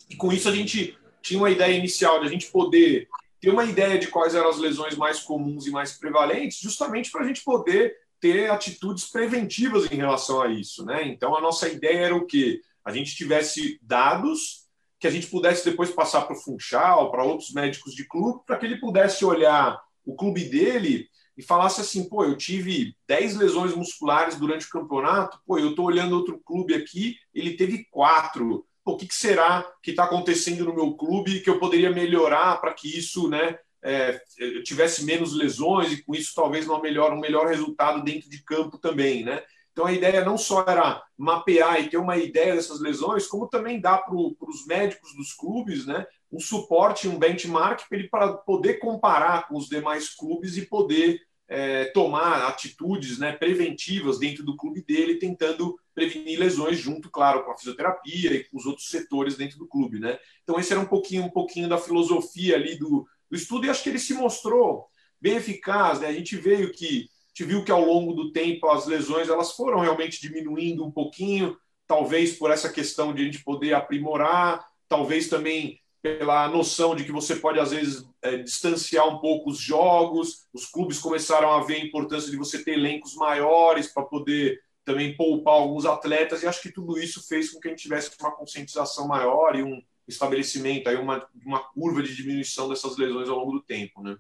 [0.09, 3.09] E com isso a gente tinha uma ideia inicial de a gente poder
[3.41, 7.23] ter uma ideia de quais eram as lesões mais comuns e mais prevalentes, justamente para
[7.23, 10.85] a gente poder ter atitudes preventivas em relação a isso.
[10.85, 11.07] Né?
[11.07, 12.61] Então, a nossa ideia era o quê?
[12.85, 14.68] A gente tivesse dados
[14.99, 18.57] que a gente pudesse depois passar para o Funchal, para outros médicos de clube, para
[18.57, 23.75] que ele pudesse olhar o clube dele e falasse assim, pô, eu tive 10 lesões
[23.75, 28.97] musculares durante o campeonato, pô, eu estou olhando outro clube aqui, ele teve quatro o
[28.97, 32.89] que, que será que está acontecendo no meu clube que eu poderia melhorar para que
[32.89, 37.47] isso né, é, eu tivesse menos lesões e com isso talvez uma melhor, um melhor
[37.47, 39.25] resultado dentro de campo também.
[39.25, 39.43] Né?
[39.79, 43.81] Então a ideia não só era mapear e ter uma ideia dessas lesões, como também
[43.81, 48.81] dar para os médicos dos clubes né, um suporte, um benchmark para ele para poder
[48.81, 54.83] comparar com os demais clubes e poder é, tomar atitudes né, preventivas dentro do clube
[54.83, 59.61] dele, tentando prevenir lesões junto, claro, com a fisioterapia e com os outros setores dentro
[59.61, 60.19] do clube, né?
[60.43, 63.85] Então esse era um pouquinho, um pouquinho da filosofia ali do, do estudo e acho
[63.85, 64.89] que ele se mostrou
[65.21, 66.09] bem eficaz, né?
[66.09, 69.79] A gente veio que gente viu que ao longo do tempo as lesões elas foram
[69.79, 75.81] realmente diminuindo um pouquinho, talvez por essa questão de a gente poder aprimorar, talvez também
[76.03, 80.47] pela noção de que você pode, às vezes, é, distanciar um pouco os jogos.
[80.53, 85.17] Os clubes começaram a ver a importância de você ter elencos maiores para poder também
[85.17, 88.31] poupar alguns atletas, e acho que tudo isso fez com que a gente tivesse uma
[88.31, 93.53] conscientização maior e um estabelecimento, aí uma, uma curva de diminuição dessas lesões ao longo
[93.53, 94.03] do tempo.
[94.03, 94.17] Né?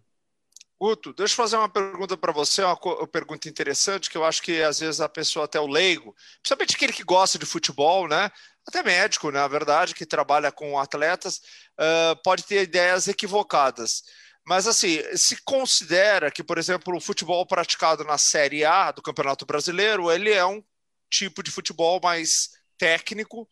[0.81, 4.41] Guto, deixa eu fazer uma pergunta para você, uma, uma, pergunta interessante, que eu acho
[4.41, 8.31] que às vezes a pessoa, até o leigo, principalmente aquele que gosta de futebol, né?
[8.69, 11.41] até médico, na verdade, que trabalha com atletas,
[11.81, 14.03] uh, pode ter ideias equivocadas.
[14.47, 19.47] Mas, assim, se considera que, por exemplo, o futebol praticado na Série A do Campeonato
[19.47, 20.63] Brasileiro, ele é um
[21.11, 23.49] tipo de futebol mais técnico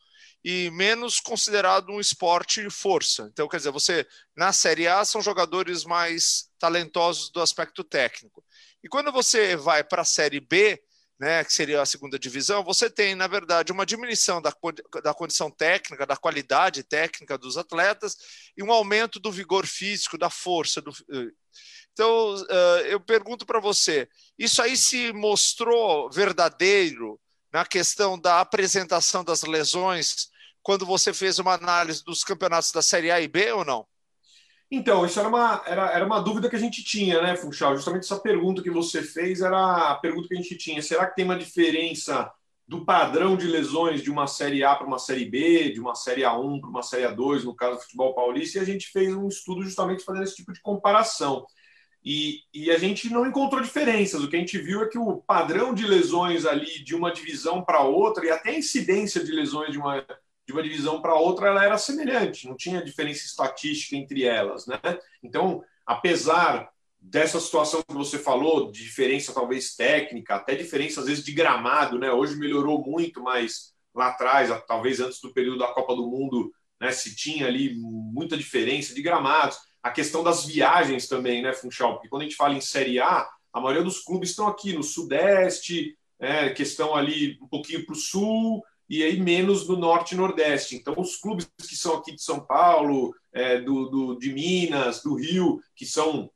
[0.48, 3.28] e menos considerado um esporte força.
[3.32, 4.06] Então, quer dizer, você
[4.37, 8.44] na Série A são jogadores mais talentosos do aspecto técnico.
[8.80, 10.80] E quando você vai para a Série B,
[11.18, 14.54] né, que seria a segunda divisão, você tem, na verdade, uma diminuição da,
[15.02, 18.16] da condição técnica, da qualidade técnica dos atletas
[18.56, 20.80] e um aumento do vigor físico, da força.
[20.80, 20.92] Do...
[20.92, 21.32] Eh,
[21.92, 27.18] então, uh, eu pergunto para você: isso aí se mostrou verdadeiro
[27.52, 30.28] na questão da apresentação das lesões
[30.66, 33.87] quando você fez uma análise dos campeonatos da Série A e B ou não?
[34.68, 37.76] Então, isso era uma, era, era uma dúvida que a gente tinha, né, Funchal?
[37.76, 40.83] Justamente essa pergunta que você fez era a pergunta que a gente tinha.
[40.83, 42.29] Será que tem uma diferença
[42.66, 46.22] do padrão de lesões de uma Série A para uma Série B, de uma Série
[46.22, 48.59] A1 para uma Série A2, no caso do futebol paulista?
[48.59, 51.46] E a gente fez um estudo justamente fazendo esse tipo de comparação.
[52.05, 54.20] E, e a gente não encontrou diferenças.
[54.24, 57.62] O que a gente viu é que o padrão de lesões ali de uma divisão
[57.62, 60.05] para outra, e até a incidência de lesões de uma
[60.46, 64.78] de uma divisão para outra ela era semelhante, não tinha diferença estatística entre elas, né?
[65.22, 71.24] Então, apesar dessa situação que você falou, de diferença talvez técnica, até diferença às vezes
[71.24, 72.11] de gramado, né?
[72.12, 76.92] Hoje melhorou muito, mas lá atrás, talvez antes do período da Copa do Mundo, né,
[76.92, 79.59] se tinha ali muita diferença de gramados.
[79.82, 81.94] A questão das viagens também, né, Funchal?
[81.94, 84.82] Porque quando a gente fala em Série A, a maioria dos clubes estão aqui no
[84.82, 90.16] Sudeste, é, questão ali um pouquinho para o Sul, e aí menos no norte e
[90.16, 90.77] nordeste.
[90.77, 95.14] Então, os clubes que são aqui de São Paulo, é, do, do, de Minas, do
[95.14, 96.31] Rio, que são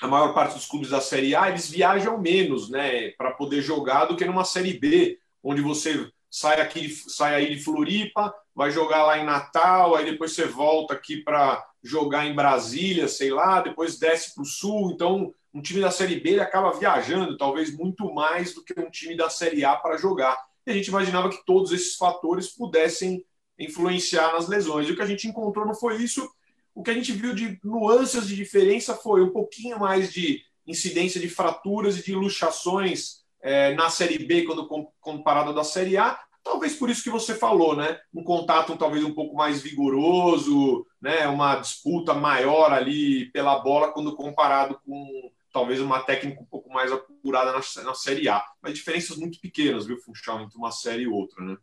[0.00, 4.06] a maior parte dos clubes da Série A, eles viajam menos né, para poder jogar
[4.06, 9.04] do que numa Série B, onde você sai aqui sai aí de Floripa, vai jogar
[9.04, 13.98] lá em Natal, aí depois você volta aqui para jogar em Brasília, sei lá, depois
[13.98, 14.90] desce para o Sul.
[14.92, 18.90] Então, um time da Série B ele acaba viajando, talvez muito mais do que um
[18.90, 23.24] time da Série A para jogar e a gente imaginava que todos esses fatores pudessem
[23.58, 24.88] influenciar nas lesões.
[24.88, 26.28] E o que a gente encontrou não foi isso.
[26.74, 31.20] o que a gente viu de nuances de diferença foi um pouquinho mais de incidência
[31.20, 34.66] de fraturas e de luxações é, na Série B quando
[35.00, 36.18] comparado da Série A.
[36.42, 37.98] Talvez por isso que você falou, né?
[38.12, 41.26] Um contato talvez um pouco mais vigoroso, né?
[41.28, 46.90] Uma disputa maior ali pela bola quando comparado com talvez uma técnica um pouco mais
[46.90, 48.44] apurada na, na Série A.
[48.60, 51.56] Mas diferenças muito pequenas, viu, Funchal, entre uma série e outra, né?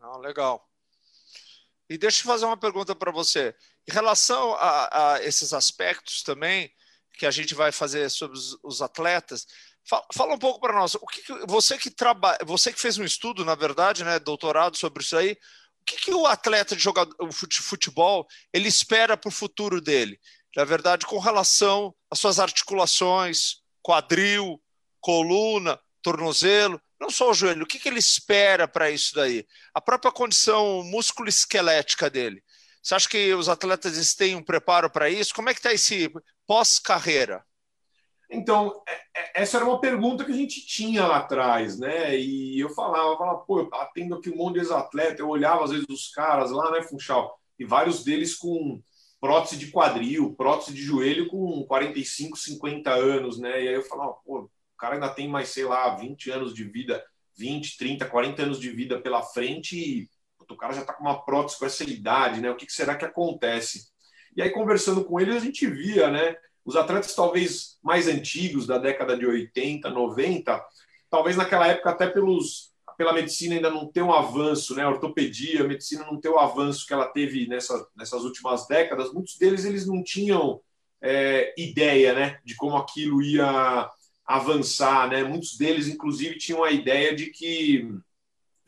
[0.00, 0.68] Ah, legal.
[1.88, 3.54] E deixa eu fazer uma pergunta para você.
[3.88, 6.72] Em relação a, a, esses aspectos também
[7.12, 9.46] que a gente vai fazer sobre os, os atletas,
[9.84, 10.96] fala, fala, um pouco para nós.
[10.96, 14.76] O que, que você que trabalha, você que fez um estudo, na verdade, né, doutorado
[14.76, 15.38] sobre isso aí,
[15.80, 20.18] o que, que o atleta de jogador, futebol ele espera para o futuro dele?
[20.56, 24.60] Na verdade, com relação às suas articulações, quadril,
[25.00, 29.46] coluna, tornozelo, não só o joelho, o que, que ele espera para isso daí?
[29.74, 32.42] A própria condição músculo-esquelética dele.
[32.82, 35.34] Você acha que os atletas têm um preparo para isso?
[35.34, 36.12] Como é que está esse
[36.46, 37.44] pós-carreira?
[38.30, 42.18] Então, é, é, essa era uma pergunta que a gente tinha lá atrás, né?
[42.18, 45.64] E eu falava, eu falava, pô, eu atendo aqui um monte de ex-atleta, eu olhava
[45.64, 48.82] às vezes os caras lá, né, Funchal, e vários deles com
[49.22, 53.62] prótese de quadril, prótese de joelho com 45, 50 anos, né?
[53.62, 54.50] E aí eu falava, pô,
[54.82, 57.04] cara ainda tem mais, sei lá, 20 anos de vida,
[57.38, 60.10] 20, 30, 40 anos de vida pela frente e
[60.50, 62.50] o cara já está com uma prótese com essa idade, né?
[62.50, 63.86] O que, que será que acontece?
[64.36, 66.34] E aí, conversando com ele, a gente via, né?
[66.64, 70.66] Os atletas talvez mais antigos, da década de 80, 90,
[71.08, 72.71] talvez naquela época até pelos
[73.02, 74.86] pela medicina ainda não ter um avanço, né?
[74.86, 79.36] Ortopedia, a medicina não ter o avanço que ela teve nessa, nessas últimas décadas, muitos
[79.36, 80.60] deles eles não tinham
[81.00, 82.38] é, ideia, né?
[82.44, 83.90] De como aquilo ia
[84.24, 85.24] avançar, né?
[85.24, 87.92] Muitos deles, inclusive, tinham a ideia de que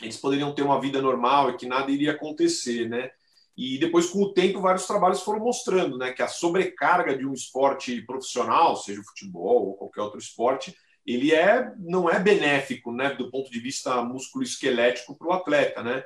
[0.03, 3.13] eles poderiam ter uma vida normal e que nada iria acontecer, né?
[3.57, 7.33] E depois, com o tempo, vários trabalhos foram mostrando, né, que a sobrecarga de um
[7.33, 13.15] esporte profissional, seja o futebol ou qualquer outro esporte, ele é não é benéfico, né,
[13.15, 16.03] do ponto de vista músculo-esquelético para o atleta, né?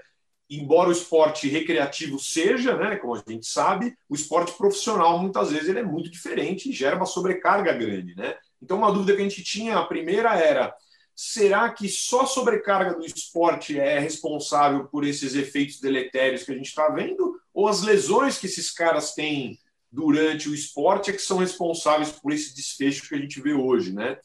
[0.51, 5.69] Embora o esporte recreativo seja, né, como a gente sabe, o esporte profissional muitas vezes
[5.69, 8.35] ele é muito diferente e gera uma sobrecarga grande, né?
[8.61, 10.75] Então, uma dúvida que a gente tinha, a primeira era:
[11.15, 16.55] será que só a sobrecarga do esporte é responsável por esses efeitos deletérios que a
[16.55, 17.39] gente está vendo?
[17.53, 19.59] Ou as lesões que esses caras têm
[19.91, 23.93] durante o esporte é que são responsáveis por esse desfecho que a gente vê hoje,
[23.93, 24.19] né?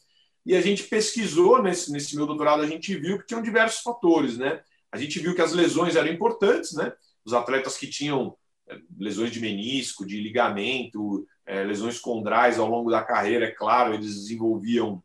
[0.44, 4.36] E a gente pesquisou nesse, nesse meu doutorado, a gente viu que tinham diversos fatores,
[4.36, 4.62] né?
[4.92, 6.92] A gente viu que as lesões eram importantes, né?
[7.24, 8.36] Os atletas que tinham
[8.68, 13.94] eh, lesões de menisco, de ligamento, é, lesões condrais ao longo da carreira, é claro,
[13.94, 15.02] eles desenvolviam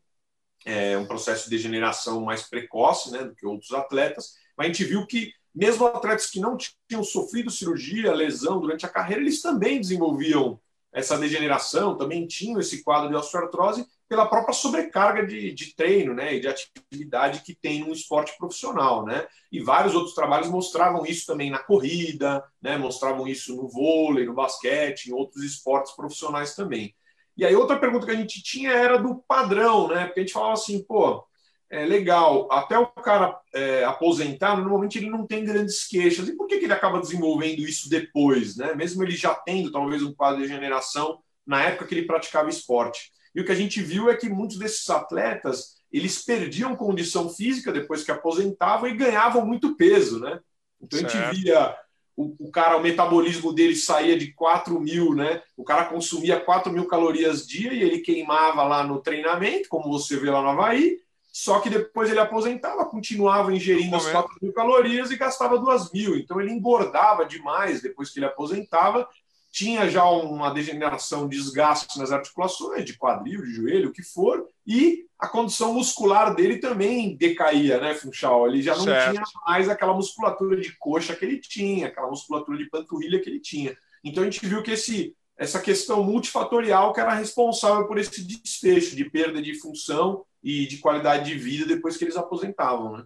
[0.64, 4.84] é, um processo de degeneração mais precoce né, do que outros atletas, mas a gente
[4.84, 9.80] viu que mesmo atletas que não tinham sofrido cirurgia, lesão durante a carreira, eles também
[9.80, 10.60] desenvolviam
[10.92, 16.34] essa degeneração, também tinham esse quadro de osteoartrose pela própria sobrecarga de, de treino né,
[16.34, 19.06] e de atividade que tem no esporte profissional.
[19.06, 19.24] Né?
[19.52, 24.34] E vários outros trabalhos mostravam isso também na corrida, né, mostravam isso no vôlei, no
[24.34, 26.92] basquete, em outros esportes profissionais também.
[27.36, 30.06] E aí outra pergunta que a gente tinha era do padrão, né?
[30.06, 31.24] Porque a gente falava assim, pô,
[31.70, 36.28] é legal, até o cara é, aposentar, normalmente ele não tem grandes queixas.
[36.28, 38.74] E por que, que ele acaba desenvolvendo isso depois, né?
[38.74, 43.12] Mesmo ele já tendo talvez um quadro de degeneração na época que ele praticava esporte.
[43.34, 47.72] E o que a gente viu é que muitos desses atletas eles perdiam condição física
[47.72, 50.40] depois que aposentavam e ganhavam muito peso, né?
[50.80, 51.16] Então certo.
[51.16, 51.76] a gente via
[52.16, 55.42] o, o, cara, o metabolismo dele saía de 4 mil, né?
[55.56, 60.16] O cara consumia 4 mil calorias dia e ele queimava lá no treinamento, como você
[60.16, 60.98] vê lá no Havaí,
[61.32, 66.16] só que depois ele aposentava, continuava ingerindo as 4 mil calorias e gastava 2 mil.
[66.16, 69.08] Então ele engordava demais depois que ele aposentava
[69.50, 75.06] tinha já uma degeneração, desgaste nas articulações, de quadril, de joelho, o que for, e
[75.18, 78.46] a condição muscular dele também decaía, né, Funchal?
[78.46, 79.12] Ele já não certo.
[79.12, 83.40] tinha mais aquela musculatura de coxa que ele tinha, aquela musculatura de panturrilha que ele
[83.40, 83.76] tinha.
[84.04, 88.96] Então a gente viu que esse, essa questão multifatorial que era responsável por esse desfecho
[88.96, 93.04] de perda de função e de qualidade de vida depois que eles aposentavam, né?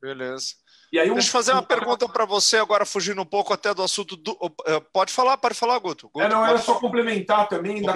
[0.00, 0.54] Beleza.
[0.92, 1.14] E aí, um...
[1.14, 4.36] Deixa eu fazer uma pergunta para você agora, fugindo um pouco até do assunto do.
[4.66, 6.08] Eh, pode falar, pode falar, Guto.
[6.08, 7.94] Guto é, não, era só complementar também da,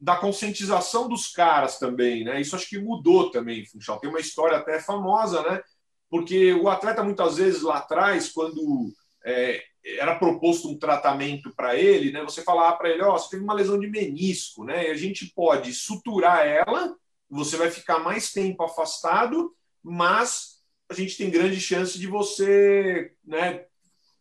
[0.00, 2.40] da, conscientização dos caras também, né?
[2.40, 4.00] Isso acho que mudou também, Funchal.
[4.00, 5.60] Tem uma história até famosa, né?
[6.08, 8.92] Porque o atleta, muitas vezes, lá atrás, quando
[9.24, 9.62] é,
[9.98, 12.22] era proposto um tratamento para ele, né?
[12.22, 14.88] Você falava para ele, ó, oh, você teve uma lesão de menisco, né?
[14.88, 16.96] E a gente pode suturar ela,
[17.28, 20.55] você vai ficar mais tempo afastado, mas
[20.88, 23.64] a gente tem grande chance de você né,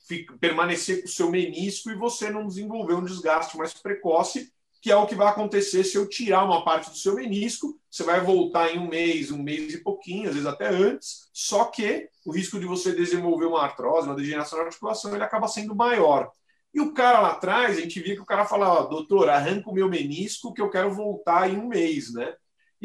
[0.07, 4.51] fica, permanecer com o seu menisco e você não desenvolver um desgaste mais precoce,
[4.82, 7.80] que é o que vai acontecer se eu tirar uma parte do seu menisco.
[7.89, 11.66] Você vai voltar em um mês, um mês e pouquinho, às vezes até antes, só
[11.66, 15.76] que o risco de você desenvolver uma artrose, uma degeneração da articulação, ele acaba sendo
[15.76, 16.32] maior.
[16.74, 19.74] E o cara lá atrás, a gente via que o cara falava, doutor, arranca o
[19.74, 22.36] meu menisco que eu quero voltar em um mês, né?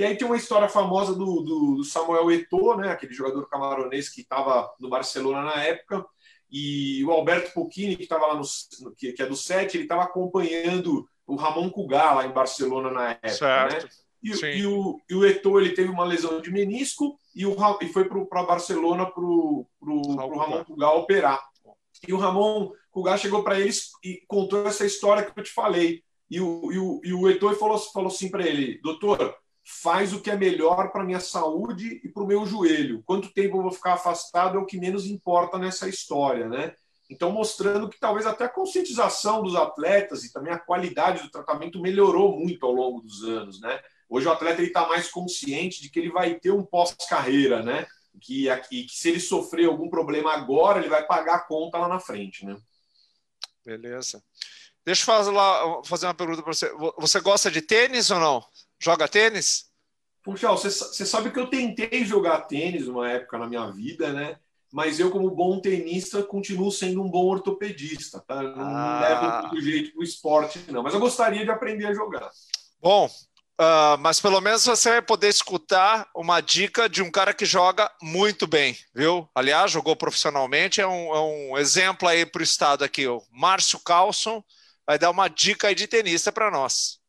[0.00, 4.08] E aí tem uma história famosa do, do, do Samuel Eto'o, né, aquele jogador camaronês
[4.08, 6.06] que estava no Barcelona na época,
[6.50, 10.04] e o Alberto Pochini, que estava lá no, que, que, é do Sete, ele estava
[10.04, 13.34] acompanhando o Ramon Cugat lá em Barcelona na época, né?
[13.34, 13.84] certo.
[13.84, 13.90] né?
[14.22, 17.88] E, e, o, e o Eto'o, ele teve uma lesão de menisco e, o, e
[17.88, 19.66] foi para Barcelona para o
[20.16, 21.46] Ramon Cugat operar.
[22.08, 26.02] E o Ramon Cugat chegou para eles e contou essa história que eu te falei.
[26.30, 29.36] E o, e o, e o Eto'o falou, falou assim para ele, doutor,
[29.70, 33.02] faz o que é melhor para minha saúde e para o meu joelho.
[33.06, 36.74] Quanto tempo eu vou ficar afastado é o que menos importa nessa história, né?
[37.08, 41.80] Então, mostrando que talvez até a conscientização dos atletas e também a qualidade do tratamento
[41.80, 43.80] melhorou muito ao longo dos anos, né?
[44.08, 47.86] Hoje o atleta está mais consciente de que ele vai ter um pós-carreira, né?
[48.20, 51.88] Que, que, que se ele sofrer algum problema agora, ele vai pagar a conta lá
[51.88, 52.56] na frente, né?
[53.64, 54.22] Beleza.
[54.84, 56.72] Deixa eu fazer, lá, fazer uma pergunta para você.
[56.98, 58.44] Você gosta de tênis ou não?
[58.80, 59.66] Joga tênis?
[60.24, 64.38] Funchal, você, você sabe que eu tentei jogar tênis uma época na minha vida, né?
[64.72, 68.42] Mas eu, como bom tenista, continuo sendo um bom ortopedista, tá?
[68.42, 69.00] Não ah.
[69.00, 70.82] levo do jeito para o esporte, não.
[70.82, 72.30] Mas eu gostaria de aprender a jogar.
[72.80, 77.44] Bom, uh, mas pelo menos você vai poder escutar uma dica de um cara que
[77.44, 79.28] joga muito bem, viu?
[79.34, 83.08] Aliás, jogou profissionalmente, é um, é um exemplo aí para o estado aqui.
[83.08, 84.42] O Márcio Carlson
[84.86, 86.99] vai dar uma dica aí de tenista para nós.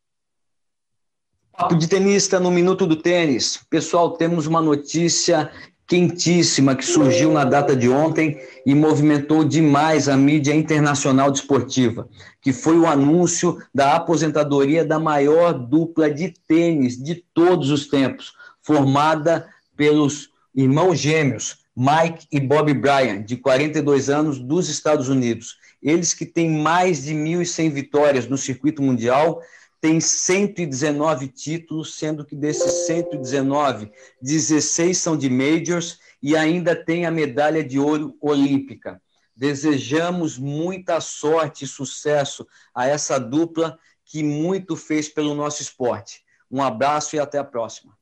[1.57, 3.59] Papo de tenista no Minuto do Tênis.
[3.69, 5.51] Pessoal, temos uma notícia
[5.85, 12.07] quentíssima que surgiu na data de ontem e movimentou demais a mídia internacional desportiva,
[12.41, 18.33] que foi o anúncio da aposentadoria da maior dupla de tênis de todos os tempos,
[18.61, 25.57] formada pelos irmãos gêmeos Mike e Bob Bryan, de 42 anos, dos Estados Unidos.
[25.81, 29.41] Eles que têm mais de 1.100 vitórias no circuito mundial,
[29.81, 37.11] tem 119 títulos, sendo que desses 119, 16 são de majors e ainda tem a
[37.11, 39.01] medalha de ouro olímpica.
[39.35, 46.23] Desejamos muita sorte e sucesso a essa dupla que muito fez pelo nosso esporte.
[46.49, 47.97] Um abraço e até a próxima.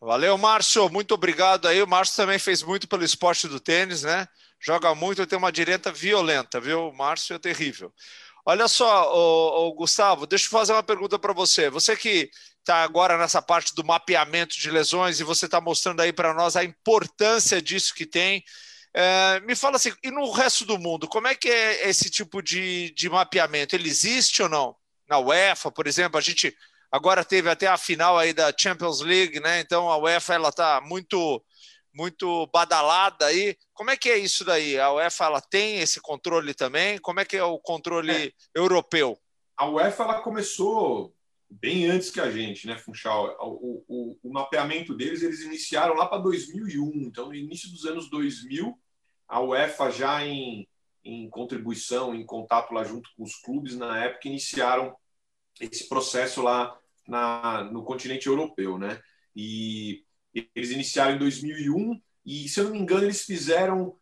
[0.00, 0.88] Valeu, Márcio.
[0.88, 1.82] Muito obrigado aí.
[1.82, 4.28] O Márcio também fez muito pelo esporte do tênis, né?
[4.60, 6.88] Joga muito, tem uma direita violenta, viu?
[6.88, 7.92] O Márcio é terrível.
[8.44, 11.70] Olha só, ô, ô, Gustavo, deixa eu fazer uma pergunta para você.
[11.70, 12.28] Você que
[12.58, 16.56] está agora nessa parte do mapeamento de lesões e você está mostrando aí para nós
[16.56, 18.42] a importância disso que tem.
[18.94, 22.42] É, me fala assim, e no resto do mundo, como é que é esse tipo
[22.42, 23.74] de, de mapeamento?
[23.74, 24.76] Ele existe ou não?
[25.08, 26.54] Na UEFA, por exemplo, a gente
[26.90, 29.60] agora teve até a final aí da Champions League, né?
[29.60, 31.42] Então a UEFA ela está muito
[31.94, 33.56] muito badalada aí.
[33.74, 34.78] Como é que é isso daí?
[34.78, 36.98] A UEFA ela tem esse controle também?
[36.98, 38.32] Como é que é o controle é.
[38.54, 39.18] europeu?
[39.56, 41.14] A UEFA ela começou
[41.50, 43.36] bem antes que a gente, né, Funchal?
[43.40, 46.92] O, o, o mapeamento deles eles iniciaram lá para 2001.
[47.02, 48.78] Então, no início dos anos 2000,
[49.28, 50.66] a UEFA já em,
[51.04, 54.96] em contribuição, em contato lá junto com os clubes na época, iniciaram
[55.60, 56.76] esse processo lá
[57.06, 59.00] na, no continente europeu, né?
[59.34, 60.04] E
[60.34, 63.96] eles iniciaram em 2001 e, se eu não me engano, eles fizeram.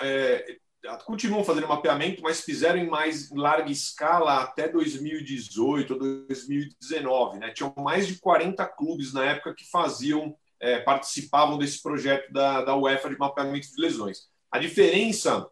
[0.00, 0.58] É,
[1.04, 7.38] continuam fazendo mapeamento, mas fizeram em mais larga escala até 2018 ou 2019.
[7.38, 7.50] Né?
[7.50, 12.76] Tinham mais de 40 clubes na época que faziam, é, participavam desse projeto da, da
[12.76, 14.28] UEFA de mapeamento de lesões.
[14.50, 15.48] A diferença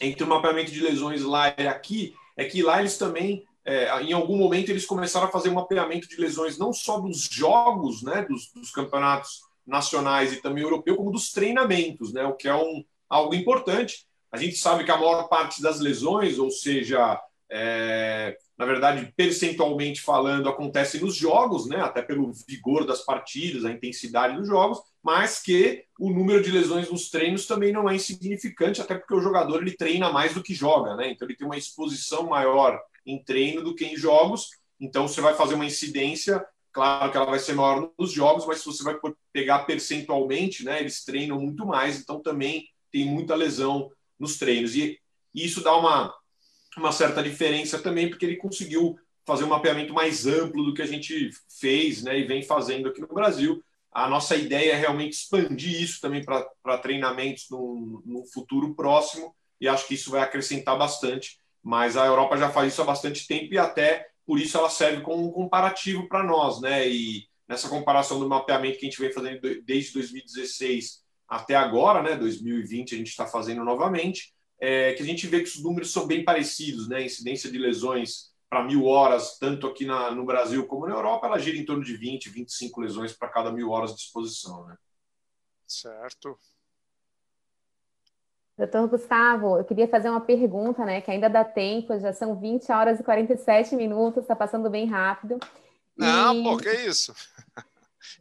[0.00, 4.12] entre o mapeamento de lesões lá e aqui é que lá eles também é, em
[4.12, 8.24] algum momento eles começaram a fazer um mapeamento de lesões não só dos jogos, né,
[8.24, 12.24] dos, dos campeonatos nacionais e também europeu, como dos treinamentos, né?
[12.24, 14.06] o que é um, algo importante.
[14.32, 20.00] A gente sabe que a maior parte das lesões, ou seja, é, na verdade, percentualmente
[20.00, 21.80] falando, acontece nos jogos, né?
[21.80, 26.90] até pelo vigor das partidas, a intensidade dos jogos, mas que o número de lesões
[26.90, 30.54] nos treinos também não é insignificante, até porque o jogador ele treina mais do que
[30.54, 31.10] joga, né?
[31.10, 35.34] então ele tem uma exposição maior em treino do que em jogos, então você vai
[35.34, 38.96] fazer uma incidência Claro que ela vai ser maior nos jogos, mas se você vai
[39.32, 44.76] pegar percentualmente, né, eles treinam muito mais, então também tem muita lesão nos treinos.
[44.76, 44.98] E,
[45.32, 46.12] isso dá uma,
[46.76, 50.86] uma certa diferença também, porque ele conseguiu fazer um mapeamento mais amplo do que a
[50.86, 53.62] gente fez né, e vem fazendo aqui no Brasil.
[53.92, 59.68] A nossa ideia é realmente expandir isso também para treinamentos no, no futuro próximo, e
[59.68, 61.38] acho que isso vai acrescentar bastante.
[61.62, 65.02] Mas a Europa já faz isso há bastante tempo e até por isso ela serve
[65.02, 66.88] como um comparativo para nós, né?
[66.88, 72.14] E nessa comparação do mapeamento que a gente vem fazendo desde 2016 até agora, né?
[72.14, 76.06] 2020 a gente está fazendo novamente, é, que a gente vê que os números são
[76.06, 77.04] bem parecidos, né?
[77.04, 81.40] incidência de lesões para mil horas, tanto aqui na, no Brasil como na Europa, ela
[81.40, 84.76] gira em torno de 20, 25 lesões para cada mil horas de exposição, né?
[85.66, 86.38] Certo.
[88.60, 91.00] Doutor Gustavo, eu queria fazer uma pergunta, né?
[91.00, 95.38] Que ainda dá tempo, já são 20 horas e 47 minutos, está passando bem rápido.
[95.96, 96.42] Não, e...
[96.44, 97.14] pô, que isso?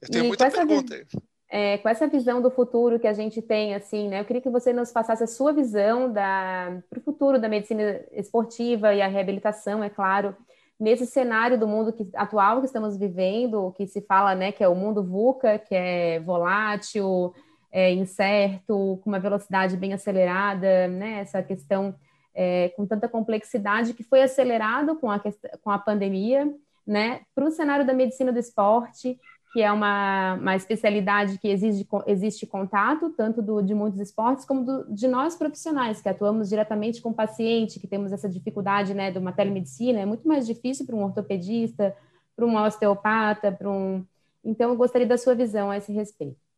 [0.02, 1.06] Eu tenho e muita pergunta aí.
[1.50, 4.22] É, com essa visão do futuro que a gente tem, assim, né?
[4.22, 8.94] Eu queria que você nos passasse a sua visão para o futuro da medicina esportiva
[8.94, 10.36] e a reabilitação, é claro,
[10.80, 14.70] nesse cenário do mundo que, atual que estamos vivendo, que se fala, né, que é
[14.70, 17.34] o mundo VUCA, que é volátil,
[17.72, 21.20] é, incerto, com uma velocidade bem acelerada, né?
[21.20, 21.96] Essa questão
[22.34, 25.22] é, com tanta complexidade que foi acelerado com a,
[25.62, 26.52] com a pandemia,
[26.86, 27.22] né?
[27.36, 29.20] Para o cenário da medicina do esporte,
[29.52, 34.64] que é uma, uma especialidade que exige, existe contato, tanto do, de muitos esportes, como
[34.64, 39.12] do, de nós profissionais, que atuamos diretamente com o paciente, que temos essa dificuldade né,
[39.12, 41.96] de uma telemedicina, é muito mais difícil para um ortopedista,
[42.36, 44.06] para um osteopata, para um.
[44.44, 46.49] Então, eu gostaria da sua visão a esse respeito.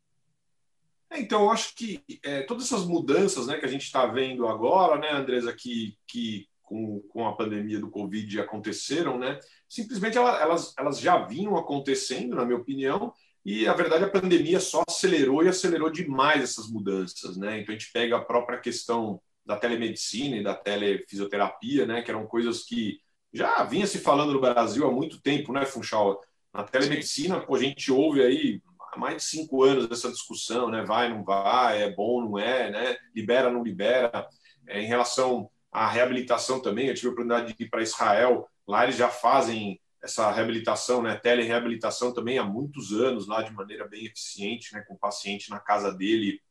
[1.12, 4.48] É, então, eu acho que é, todas essas mudanças né, que a gente está vendo
[4.48, 9.38] agora, né, Andresa, que, que com, com a pandemia do Covid aconteceram, né,
[9.68, 14.84] simplesmente elas, elas já vinham acontecendo, na minha opinião, e a verdade a pandemia só
[14.88, 17.36] acelerou e acelerou demais essas mudanças.
[17.36, 17.60] Né?
[17.60, 22.26] Então, a gente pega a própria questão da telemedicina e da telefisioterapia, né, que eram
[22.26, 23.00] coisas que
[23.34, 26.22] já vinha se falando no Brasil há muito tempo, né, Funchal?
[26.54, 28.62] Na telemedicina, pô, a gente ouve aí
[28.92, 30.84] há mais de cinco anos dessa discussão, né?
[30.84, 32.98] Vai, não vai, é bom, não é, né?
[33.16, 34.28] Libera, não libera.
[34.68, 38.84] É, em relação à reabilitação também, eu tive a oportunidade de ir para Israel, lá
[38.84, 41.16] eles já fazem essa reabilitação, né?
[41.16, 44.84] Telereabilitação também há muitos anos, lá de maneira bem eficiente, né?
[44.88, 46.42] Com o paciente na casa dele,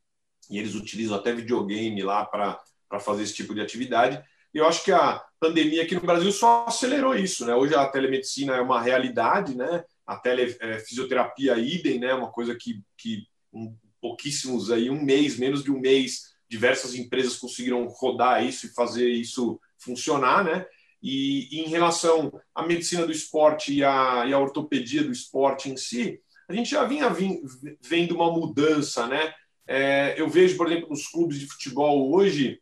[0.48, 2.58] e eles utilizam até videogame lá para
[3.00, 4.22] fazer esse tipo de atividade.
[4.52, 7.54] E eu acho que a pandemia aqui no Brasil só acelerou isso, né?
[7.54, 9.84] Hoje a telemedicina é uma realidade, né?
[10.10, 12.12] A telefisioterapia é, idem, né?
[12.12, 17.36] Uma coisa que, que um, pouquíssimos aí, um mês, menos de um mês, diversas empresas
[17.36, 20.66] conseguiram rodar isso e fazer isso funcionar, né?
[21.00, 25.70] E, e em relação à medicina do esporte e à, e à ortopedia do esporte
[25.70, 27.08] em si, a gente já vinha
[27.80, 29.32] vendo uma mudança, né?
[29.64, 32.60] É, eu vejo, por exemplo, nos clubes de futebol hoje,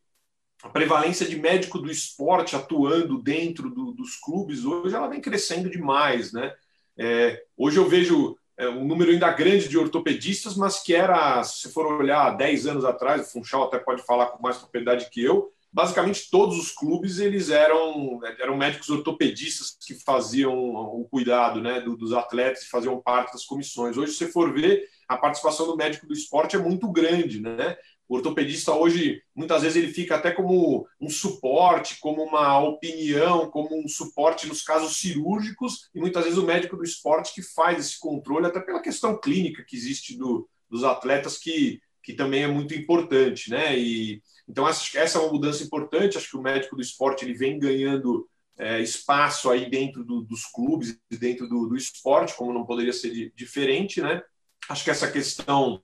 [0.63, 5.71] a prevalência de médico do esporte atuando dentro do, dos clubes hoje ela vem crescendo
[5.71, 6.55] demais, né?
[6.99, 11.73] É, hoje eu vejo é, um número ainda grande de ortopedistas, mas que era, se
[11.73, 15.53] for olhar 10 anos atrás, o Funchal até pode falar com mais propriedade que eu,
[15.73, 22.13] basicamente todos os clubes eles eram, eram médicos ortopedistas que faziam o cuidado né, dos
[22.13, 23.97] atletas e faziam parte das comissões.
[23.97, 27.77] Hoje, se você for ver, a participação do médico do esporte é muito grande, né?
[28.09, 33.79] O ortopedista hoje, muitas vezes, ele fica até como um suporte, como uma opinião, como
[33.79, 38.01] um suporte nos casos cirúrgicos, e muitas vezes o médico do esporte que faz esse
[38.01, 42.75] controle, até pela questão clínica que existe do, dos atletas, que, que também é muito
[42.75, 43.79] importante, né?
[43.79, 47.35] E, então, essa, essa é uma mudança importante, acho que o médico do esporte ele
[47.35, 48.27] vem ganhando
[48.59, 53.31] é, espaço aí dentro do, dos clubes, dentro do, do esporte, como não poderia ser
[53.37, 54.23] diferente, né?
[54.67, 55.83] Acho que essa questão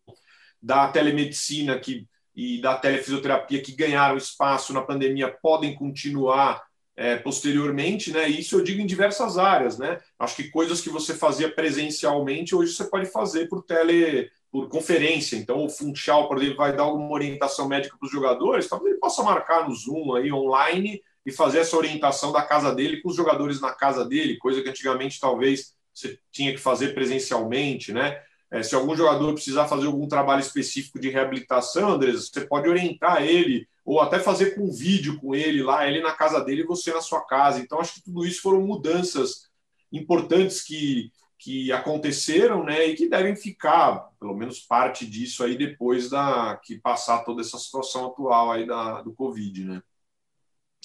[0.60, 6.62] da telemedicina que e da telefisioterapia que ganharam espaço na pandemia podem continuar
[6.96, 8.28] é, posteriormente, né?
[8.28, 10.00] Isso eu digo em diversas áreas, né?
[10.18, 15.36] Acho que coisas que você fazia presencialmente hoje você pode fazer por tele, por conferência.
[15.36, 19.00] Então, o Funchal, por exemplo, vai dar alguma orientação médica para os jogadores, talvez ele
[19.00, 23.16] possa marcar no Zoom aí online e fazer essa orientação da casa dele com os
[23.16, 28.20] jogadores na casa dele, coisa que antigamente talvez você tinha que fazer presencialmente, né?
[28.54, 33.20] É, se algum jogador precisar fazer algum trabalho específico de reabilitação, Andres, você pode orientar
[33.20, 36.92] ele ou até fazer com vídeo com ele lá, ele na casa dele e você
[36.92, 37.58] na sua casa.
[37.58, 39.50] Então, acho que tudo isso foram mudanças
[39.90, 46.08] importantes que, que aconteceram, né, e que devem ficar, pelo menos parte disso aí depois
[46.08, 49.82] da que passar toda essa situação atual aí da, do Covid, né?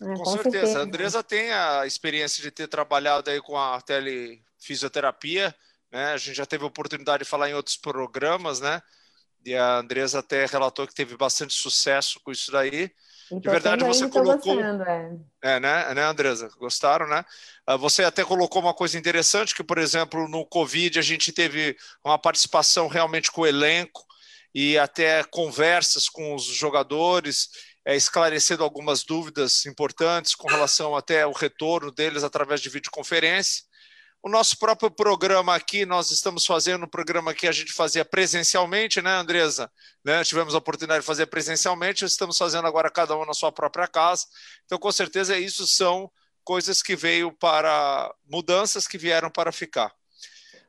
[0.01, 0.51] É, com, com certeza.
[0.51, 0.80] certeza.
[0.80, 5.55] A Andresa tem a experiência de ter trabalhado aí com a telefisioterapia,
[5.92, 6.14] né?
[6.14, 8.82] A gente já teve oportunidade de falar em outros programas, né?
[9.46, 12.92] E a Andresa até relatou que teve bastante sucesso com isso daí.
[13.28, 14.56] Então, de verdade, você colocou.
[14.56, 15.18] Gostando, é.
[15.44, 16.50] é, né, né, Andresa?
[16.58, 17.24] Gostaram, né?
[17.66, 21.78] Ah, você até colocou uma coisa interessante, que, por exemplo, no Covid a gente teve
[22.04, 24.04] uma participação realmente com o elenco
[24.54, 27.50] e até conversas com os jogadores
[27.86, 33.64] é, esclarecendo algumas dúvidas importantes com relação até o retorno deles através de videoconferência.
[34.22, 39.01] O nosso próprio programa aqui, nós estamos fazendo um programa que a gente fazia presencialmente,
[39.01, 39.72] né, Andresa?
[40.03, 40.22] Né?
[40.26, 44.26] Tivemos a oportunidade de fazer presencialmente, estamos fazendo agora cada um na sua própria casa.
[44.65, 46.11] Então, com certeza, isso são
[46.43, 49.93] coisas que veio para mudanças que vieram para ficar.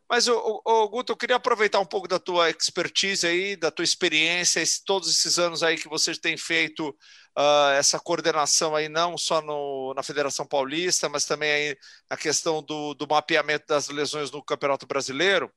[0.08, 3.84] Mas, o, o, Guto, eu queria aproveitar um pouco da tua expertise aí, da tua
[3.84, 6.96] experiência, esse, todos esses anos aí que você tem feito
[7.38, 11.78] uh, essa coordenação aí, não só no, na Federação Paulista, mas também aí
[12.08, 15.50] na questão do, do mapeamento das lesões no Campeonato Brasileiro.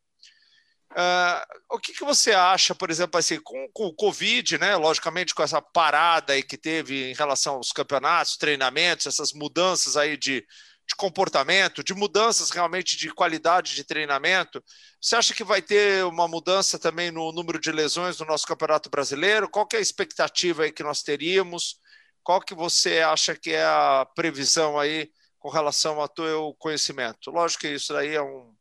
[0.91, 4.75] Uh, o que, que, você acha, por exemplo, assim, com, com, o Covid, né?
[4.75, 10.15] Logicamente, com essa parada aí que teve em relação aos campeonatos, treinamentos, essas mudanças aí
[10.15, 10.45] de,
[10.93, 14.63] de comportamento, de mudanças realmente de qualidade de treinamento.
[15.01, 18.89] Você acha que vai ter uma mudança também no número de lesões no nosso Campeonato
[18.89, 19.49] Brasileiro?
[19.49, 21.79] Qual é a expectativa aí que nós teríamos?
[22.23, 27.31] Qual que você acha que é a previsão aí com relação ao teu conhecimento?
[27.31, 28.53] Lógico que isso aí é um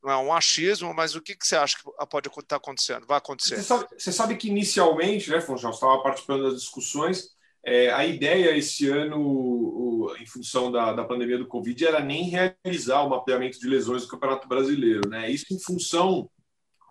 [0.00, 3.04] não é um achismo, mas o que, que você acha que pode estar acontecendo?
[3.04, 3.56] Vai acontecer?
[3.56, 7.30] Você sabe, você sabe que inicialmente, né, Funchal, estava participando das discussões,
[7.64, 12.30] é, a ideia esse ano, o, em função da, da pandemia do Covid, era nem
[12.30, 15.08] realizar o mapeamento de lesões do Campeonato Brasileiro.
[15.08, 15.30] Né?
[15.30, 16.30] Isso em função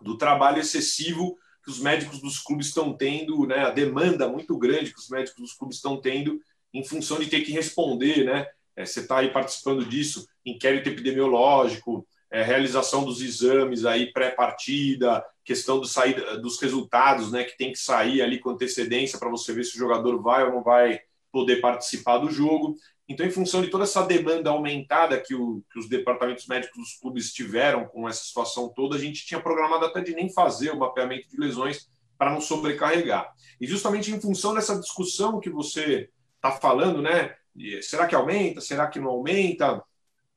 [0.00, 3.60] do trabalho excessivo que os médicos dos clubes estão tendo, né?
[3.60, 6.40] a demanda muito grande que os médicos dos clubes estão tendo
[6.72, 8.24] em função de ter que responder.
[8.24, 8.46] Né?
[8.76, 15.80] É, você está aí participando disso, inquérito epidemiológico, é, realização dos exames aí pré-partida, questão
[15.80, 19.64] do sair, dos resultados, né, que tem que sair ali com antecedência para você ver
[19.64, 21.00] se o jogador vai ou não vai
[21.32, 22.76] poder participar do jogo.
[23.08, 27.00] Então, em função de toda essa demanda aumentada que, o, que os departamentos médicos dos
[27.00, 30.78] clubes tiveram com essa situação toda, a gente tinha programado até de nem fazer o
[30.78, 31.88] mapeamento de lesões
[32.18, 33.32] para não sobrecarregar.
[33.58, 37.34] E justamente em função dessa discussão que você está falando, né?
[37.80, 38.60] Será que aumenta?
[38.60, 39.82] Será que não aumenta?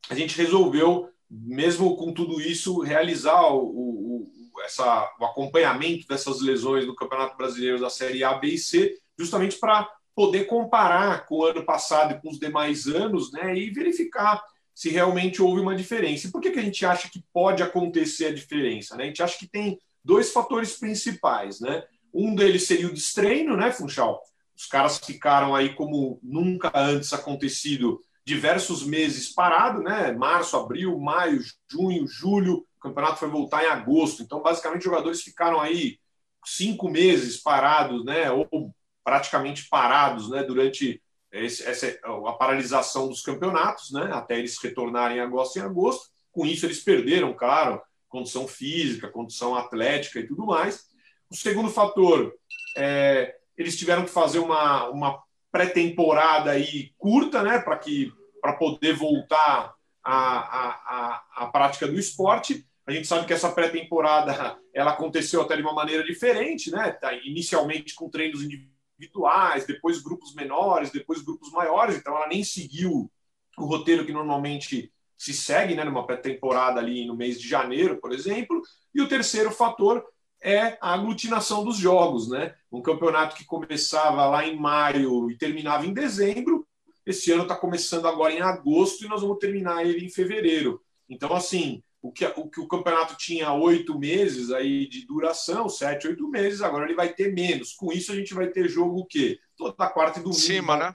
[0.09, 4.31] A gente resolveu mesmo com tudo isso, realizar o, o,
[4.63, 9.57] essa, o acompanhamento dessas lesões no Campeonato Brasileiro da Série A, B e C, justamente
[9.59, 14.41] para poder comparar com o ano passado e com os demais anos né, e verificar
[14.73, 16.27] se realmente houve uma diferença.
[16.27, 18.95] E por que, que a gente acha que pode acontecer a diferença?
[18.95, 19.03] Né?
[19.03, 21.59] A gente acha que tem dois fatores principais.
[21.59, 21.83] Né?
[22.13, 24.21] Um deles seria o destreino, né, Funchal?
[24.55, 30.11] Os caras ficaram aí como nunca antes acontecido diversos meses parado, né?
[30.11, 32.65] Março, abril, maio, junho, julho.
[32.81, 34.23] O campeonato foi voltar em agosto.
[34.23, 35.99] Então, basicamente, jogadores ficaram aí
[36.43, 38.31] cinco meses parados, né?
[38.31, 38.73] Ou
[39.03, 40.43] praticamente parados, né?
[40.43, 41.01] Durante
[41.31, 41.87] esse, essa,
[42.27, 44.09] a paralisação dos campeonatos, né?
[44.11, 46.09] Até eles retornarem em agosto em agosto.
[46.31, 50.85] Com isso, eles perderam, claro, condição física, condição atlética e tudo mais.
[51.29, 52.33] O segundo fator,
[52.75, 55.21] é, eles tiveram que fazer uma, uma
[55.51, 58.11] pré-temporada aí curta, né, para que
[58.41, 62.67] para poder voltar à, à, à, prática do esporte.
[62.91, 66.91] A gente sabe que essa pré-temporada ela aconteceu até de uma maneira diferente, né?
[66.91, 71.95] Tá, inicialmente com treinos individuais, depois grupos menores, depois grupos maiores.
[71.95, 73.09] Então ela nem seguiu
[73.57, 75.85] o roteiro que normalmente se segue, né?
[75.85, 78.61] Numa pré-temporada ali no mês de janeiro, por exemplo.
[78.93, 80.05] E o terceiro fator
[80.43, 82.55] é a aglutinação dos jogos, né?
[82.69, 86.67] Um campeonato que começava lá em maio e terminava em dezembro,
[87.05, 90.81] esse ano está começando agora em agosto e nós vamos terminar ele em fevereiro.
[91.09, 96.07] Então, assim, o que o, que o campeonato tinha oito meses aí de duração, sete,
[96.07, 97.73] oito meses, agora ele vai ter menos.
[97.73, 99.39] Com isso, a gente vai ter jogo o quê?
[99.55, 100.91] Toda quarta e domingo, Cima, né?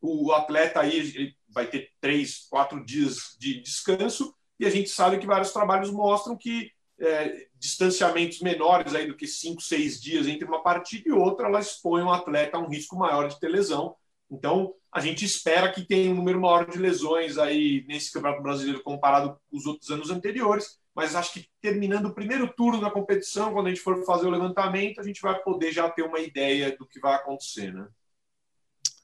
[0.00, 5.26] O atleta aí vai ter três, quatro dias de descanso e a gente sabe que
[5.26, 10.62] vários trabalhos mostram que é, distanciamentos menores aí do que cinco, seis dias entre uma
[10.62, 13.96] partida e outra, ela expõe o um atleta a um risco maior de ter lesão.
[14.30, 18.82] Então, a gente espera que tenha um número maior de lesões aí nesse Campeonato Brasileiro
[18.82, 23.54] comparado com os outros anos anteriores, mas acho que terminando o primeiro turno da competição,
[23.54, 26.76] quando a gente for fazer o levantamento, a gente vai poder já ter uma ideia
[26.76, 27.88] do que vai acontecer, né?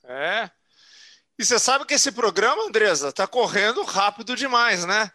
[0.05, 0.51] É.
[1.39, 5.11] E você sabe que esse programa, Andresa, está correndo rápido demais, né?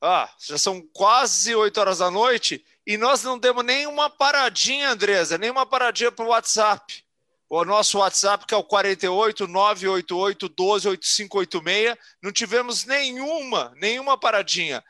[0.00, 5.36] Ah, já são quase 8 horas da noite e nós não demos nenhuma paradinha, Andresa,
[5.36, 7.04] nenhuma paradinha para o WhatsApp.
[7.50, 14.84] O nosso WhatsApp, que é o 48 988 12 8586, não tivemos nenhuma, nenhuma paradinha.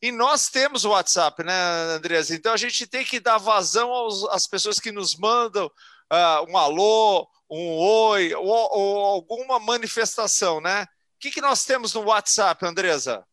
[0.00, 1.52] E nós temos o WhatsApp, né,
[1.96, 2.34] Andresa?
[2.34, 6.56] Então a gente tem que dar vazão aos, às pessoas que nos mandam uh, um
[6.56, 10.82] alô, um oi, ou, ou alguma manifestação, né?
[10.82, 10.86] O
[11.18, 13.24] que, que nós temos no WhatsApp, Andresa?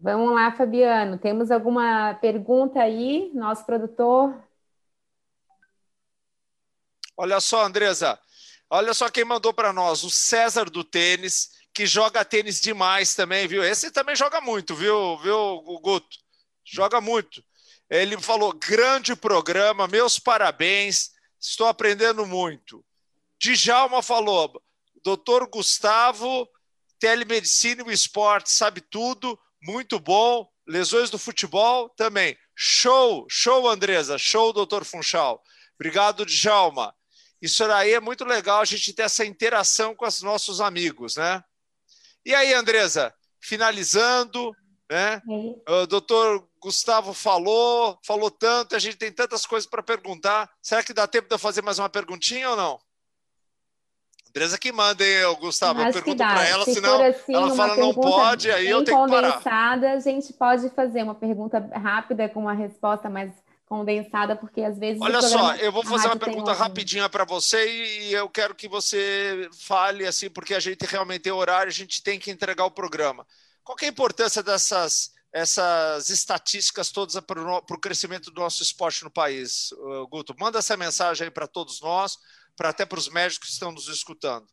[0.00, 1.18] Vamos lá, Fabiano.
[1.18, 4.34] Temos alguma pergunta aí, nosso produtor?
[7.16, 8.18] Olha só, Andresa.
[8.70, 13.46] Olha só quem mandou para nós, o César do tênis, que joga tênis demais também,
[13.46, 13.62] viu?
[13.62, 16.16] Esse também joga muito, viu, viu, Guto?
[16.64, 17.42] Joga muito.
[17.90, 22.84] Ele falou: grande programa, meus parabéns, estou aprendendo muito.
[23.38, 24.62] Djalma falou:
[25.04, 26.48] doutor Gustavo,
[26.98, 30.48] telemedicina e esporte, sabe tudo, muito bom.
[30.66, 32.38] Lesões do futebol também.
[32.54, 35.42] Show, show, Andresa, show, doutor Funchal.
[35.74, 36.94] Obrigado, Djalma.
[37.42, 41.42] Isso aí é muito legal a gente ter essa interação com os nossos amigos, né?
[42.24, 44.54] E aí, Andresa, finalizando,
[44.88, 45.20] né?
[45.68, 50.48] O doutor Gustavo falou, falou tanto, a gente tem tantas coisas para perguntar.
[50.62, 52.78] Será que dá tempo de eu fazer mais uma perguntinha ou não?
[54.28, 55.80] Andresa que manda, hein, Gustavo?
[55.80, 59.04] Acho eu pergunto para ela, se senão assim, ela fala não pode, aí eu tenho
[59.04, 59.42] que parar.
[59.92, 63.41] A gente pode fazer uma pergunta rápida com uma resposta mais
[63.72, 65.00] condensada, porque às vezes.
[65.00, 69.48] Olha só, eu vou fazer uma pergunta rapidinha para você e eu quero que você
[69.60, 73.26] fale assim, porque a gente realmente tem horário, a gente tem que entregar o programa.
[73.64, 79.10] Qual é a importância dessas essas estatísticas todas para o crescimento do nosso esporte no
[79.10, 79.70] país,
[80.10, 80.36] Guto?
[80.38, 82.18] Manda essa mensagem aí para todos nós,
[82.54, 84.46] para até para os médicos que estão nos escutando.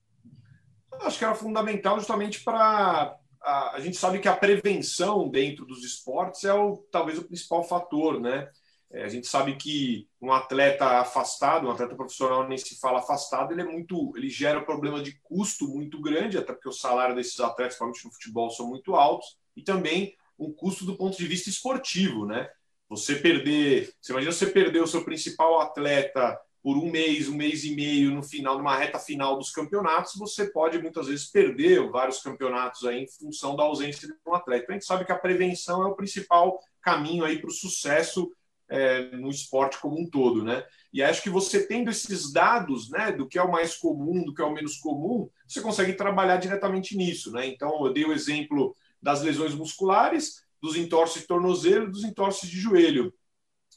[1.02, 5.84] acho que era fundamental justamente para a, a gente sabe que a prevenção dentro dos
[5.84, 8.50] esportes é o talvez o principal fator, né?
[8.92, 13.52] É, a gente sabe que um atleta afastado, um atleta profissional nem se fala afastado,
[13.52, 17.16] ele é muito, ele gera um problema de custo muito grande, até porque o salário
[17.16, 21.28] desses atletas, principalmente no futebol, são muito altos, e também um custo do ponto de
[21.28, 22.50] vista esportivo, né?
[22.88, 27.64] Você perder, você imagina você perder o seu principal atleta por um mês, um mês
[27.64, 32.22] e meio no final, numa reta final dos campeonatos, você pode muitas vezes perder vários
[32.22, 34.64] campeonatos aí em função da ausência de um atleta.
[34.64, 38.30] Então, a gente sabe que a prevenção é o principal caminho aí para o sucesso
[38.70, 40.64] é, no esporte como um todo, né?
[40.94, 44.34] E acho que você tendo esses dados, né, do que é o mais comum, do
[44.34, 47.48] que é o menos comum, você consegue trabalhar diretamente nisso, né?
[47.48, 52.60] Então, eu dei o exemplo das lesões musculares, dos entorces de tornozelo dos entorces de
[52.60, 53.14] joelho.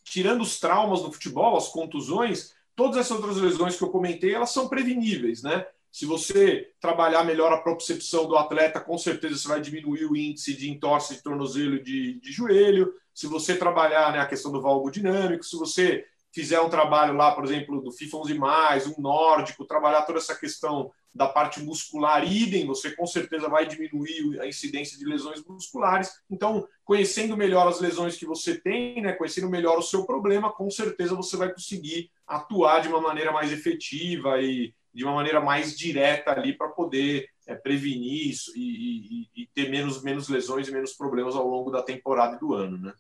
[0.05, 4.51] Tirando os traumas no futebol, as contusões, todas essas outras lesões que eu comentei, elas
[4.51, 5.65] são preveníveis, né?
[5.93, 10.55] Se você trabalhar melhor a propriocepção do atleta, com certeza você vai diminuir o índice
[10.55, 12.95] de entorse de tornozelo de, de joelho.
[13.15, 17.33] Se você trabalhar né, a questão do valgo dinâmico, se você fizer um trabalho lá,
[17.35, 22.67] por exemplo, do FIFA 11+, um nórdico, trabalhar toda essa questão da parte muscular idem,
[22.67, 26.11] você com certeza vai diminuir a incidência de lesões musculares.
[26.31, 30.71] Então, conhecendo melhor as lesões que você tem, né, conhecendo melhor o seu problema, com
[30.71, 35.77] certeza você vai conseguir atuar de uma maneira mais efetiva e de uma maneira mais
[35.77, 40.73] direta ali para poder é, prevenir isso e, e, e, ter menos, menos lesões e
[40.73, 42.93] menos problemas ao longo da temporada e do ano, né?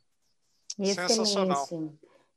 [0.95, 1.66] Sensacional.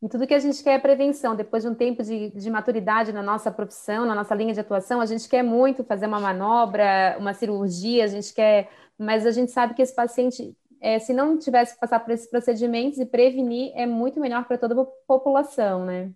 [0.02, 1.36] E tudo que a gente quer é prevenção.
[1.36, 5.02] Depois de um tempo de, de, maturidade na nossa profissão, na nossa linha de atuação,
[5.02, 9.52] a gente quer muito fazer uma manobra, uma cirurgia, a gente quer, mas a gente
[9.52, 13.72] sabe que esse paciente, é, se não tivesse que passar por esses procedimentos e prevenir,
[13.74, 16.12] é muito melhor para toda a população, né?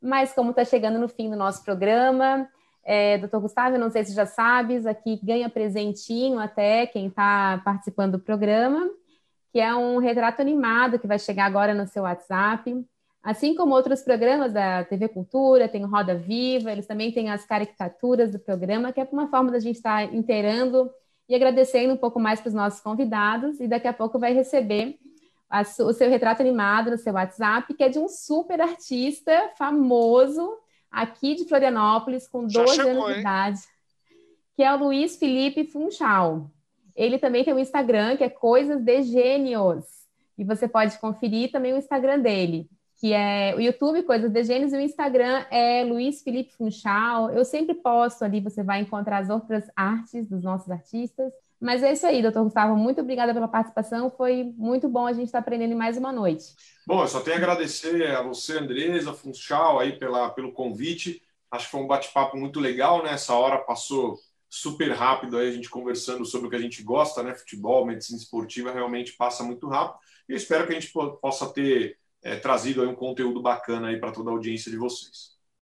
[0.00, 2.48] Mas como está chegando no fim do nosso programa,
[2.92, 8.12] é, doutor Gustavo, não sei se já sabes, aqui ganha presentinho até quem está participando
[8.12, 8.90] do programa,
[9.52, 12.84] que é um retrato animado que vai chegar agora no seu WhatsApp.
[13.22, 18.32] Assim como outros programas da TV Cultura, tem Roda Viva, eles também têm as caricaturas
[18.32, 20.90] do programa, que é uma forma da gente estar tá inteirando
[21.28, 24.98] e agradecendo um pouco mais para os nossos convidados, e daqui a pouco vai receber
[25.48, 30.58] a, o seu retrato animado no seu WhatsApp, que é de um super artista famoso
[30.90, 33.60] aqui de Florianópolis, com 12 anos de idade,
[34.56, 36.50] que é o Luiz Felipe Funchal.
[36.96, 39.84] Ele também tem um Instagram, que é Coisas de Gênios,
[40.36, 42.68] e você pode conferir também o Instagram dele
[43.00, 47.30] que é o YouTube Coisas de Gênios e o Instagram é Luiz Felipe Funchal.
[47.30, 51.32] Eu sempre posto ali, você vai encontrar as outras artes dos nossos artistas.
[51.60, 52.74] Mas é isso aí, doutor Gustavo.
[52.74, 54.10] Muito obrigada pela participação.
[54.10, 56.54] Foi muito bom a gente estar aprendendo mais uma noite.
[56.86, 61.22] Bom, eu só tenho a agradecer a você, Andresa, Funchal, aí pela, pelo convite.
[61.50, 63.12] Acho que foi um bate-papo muito legal, né?
[63.12, 67.22] Essa hora passou super rápido aí a gente conversando sobre o que a gente gosta,
[67.22, 67.34] né?
[67.34, 69.98] Futebol, medicina esportiva, realmente passa muito rápido.
[70.28, 74.12] E espero que a gente possa ter é, trazido aí um conteúdo bacana aí para
[74.12, 75.38] toda a audiência de vocês.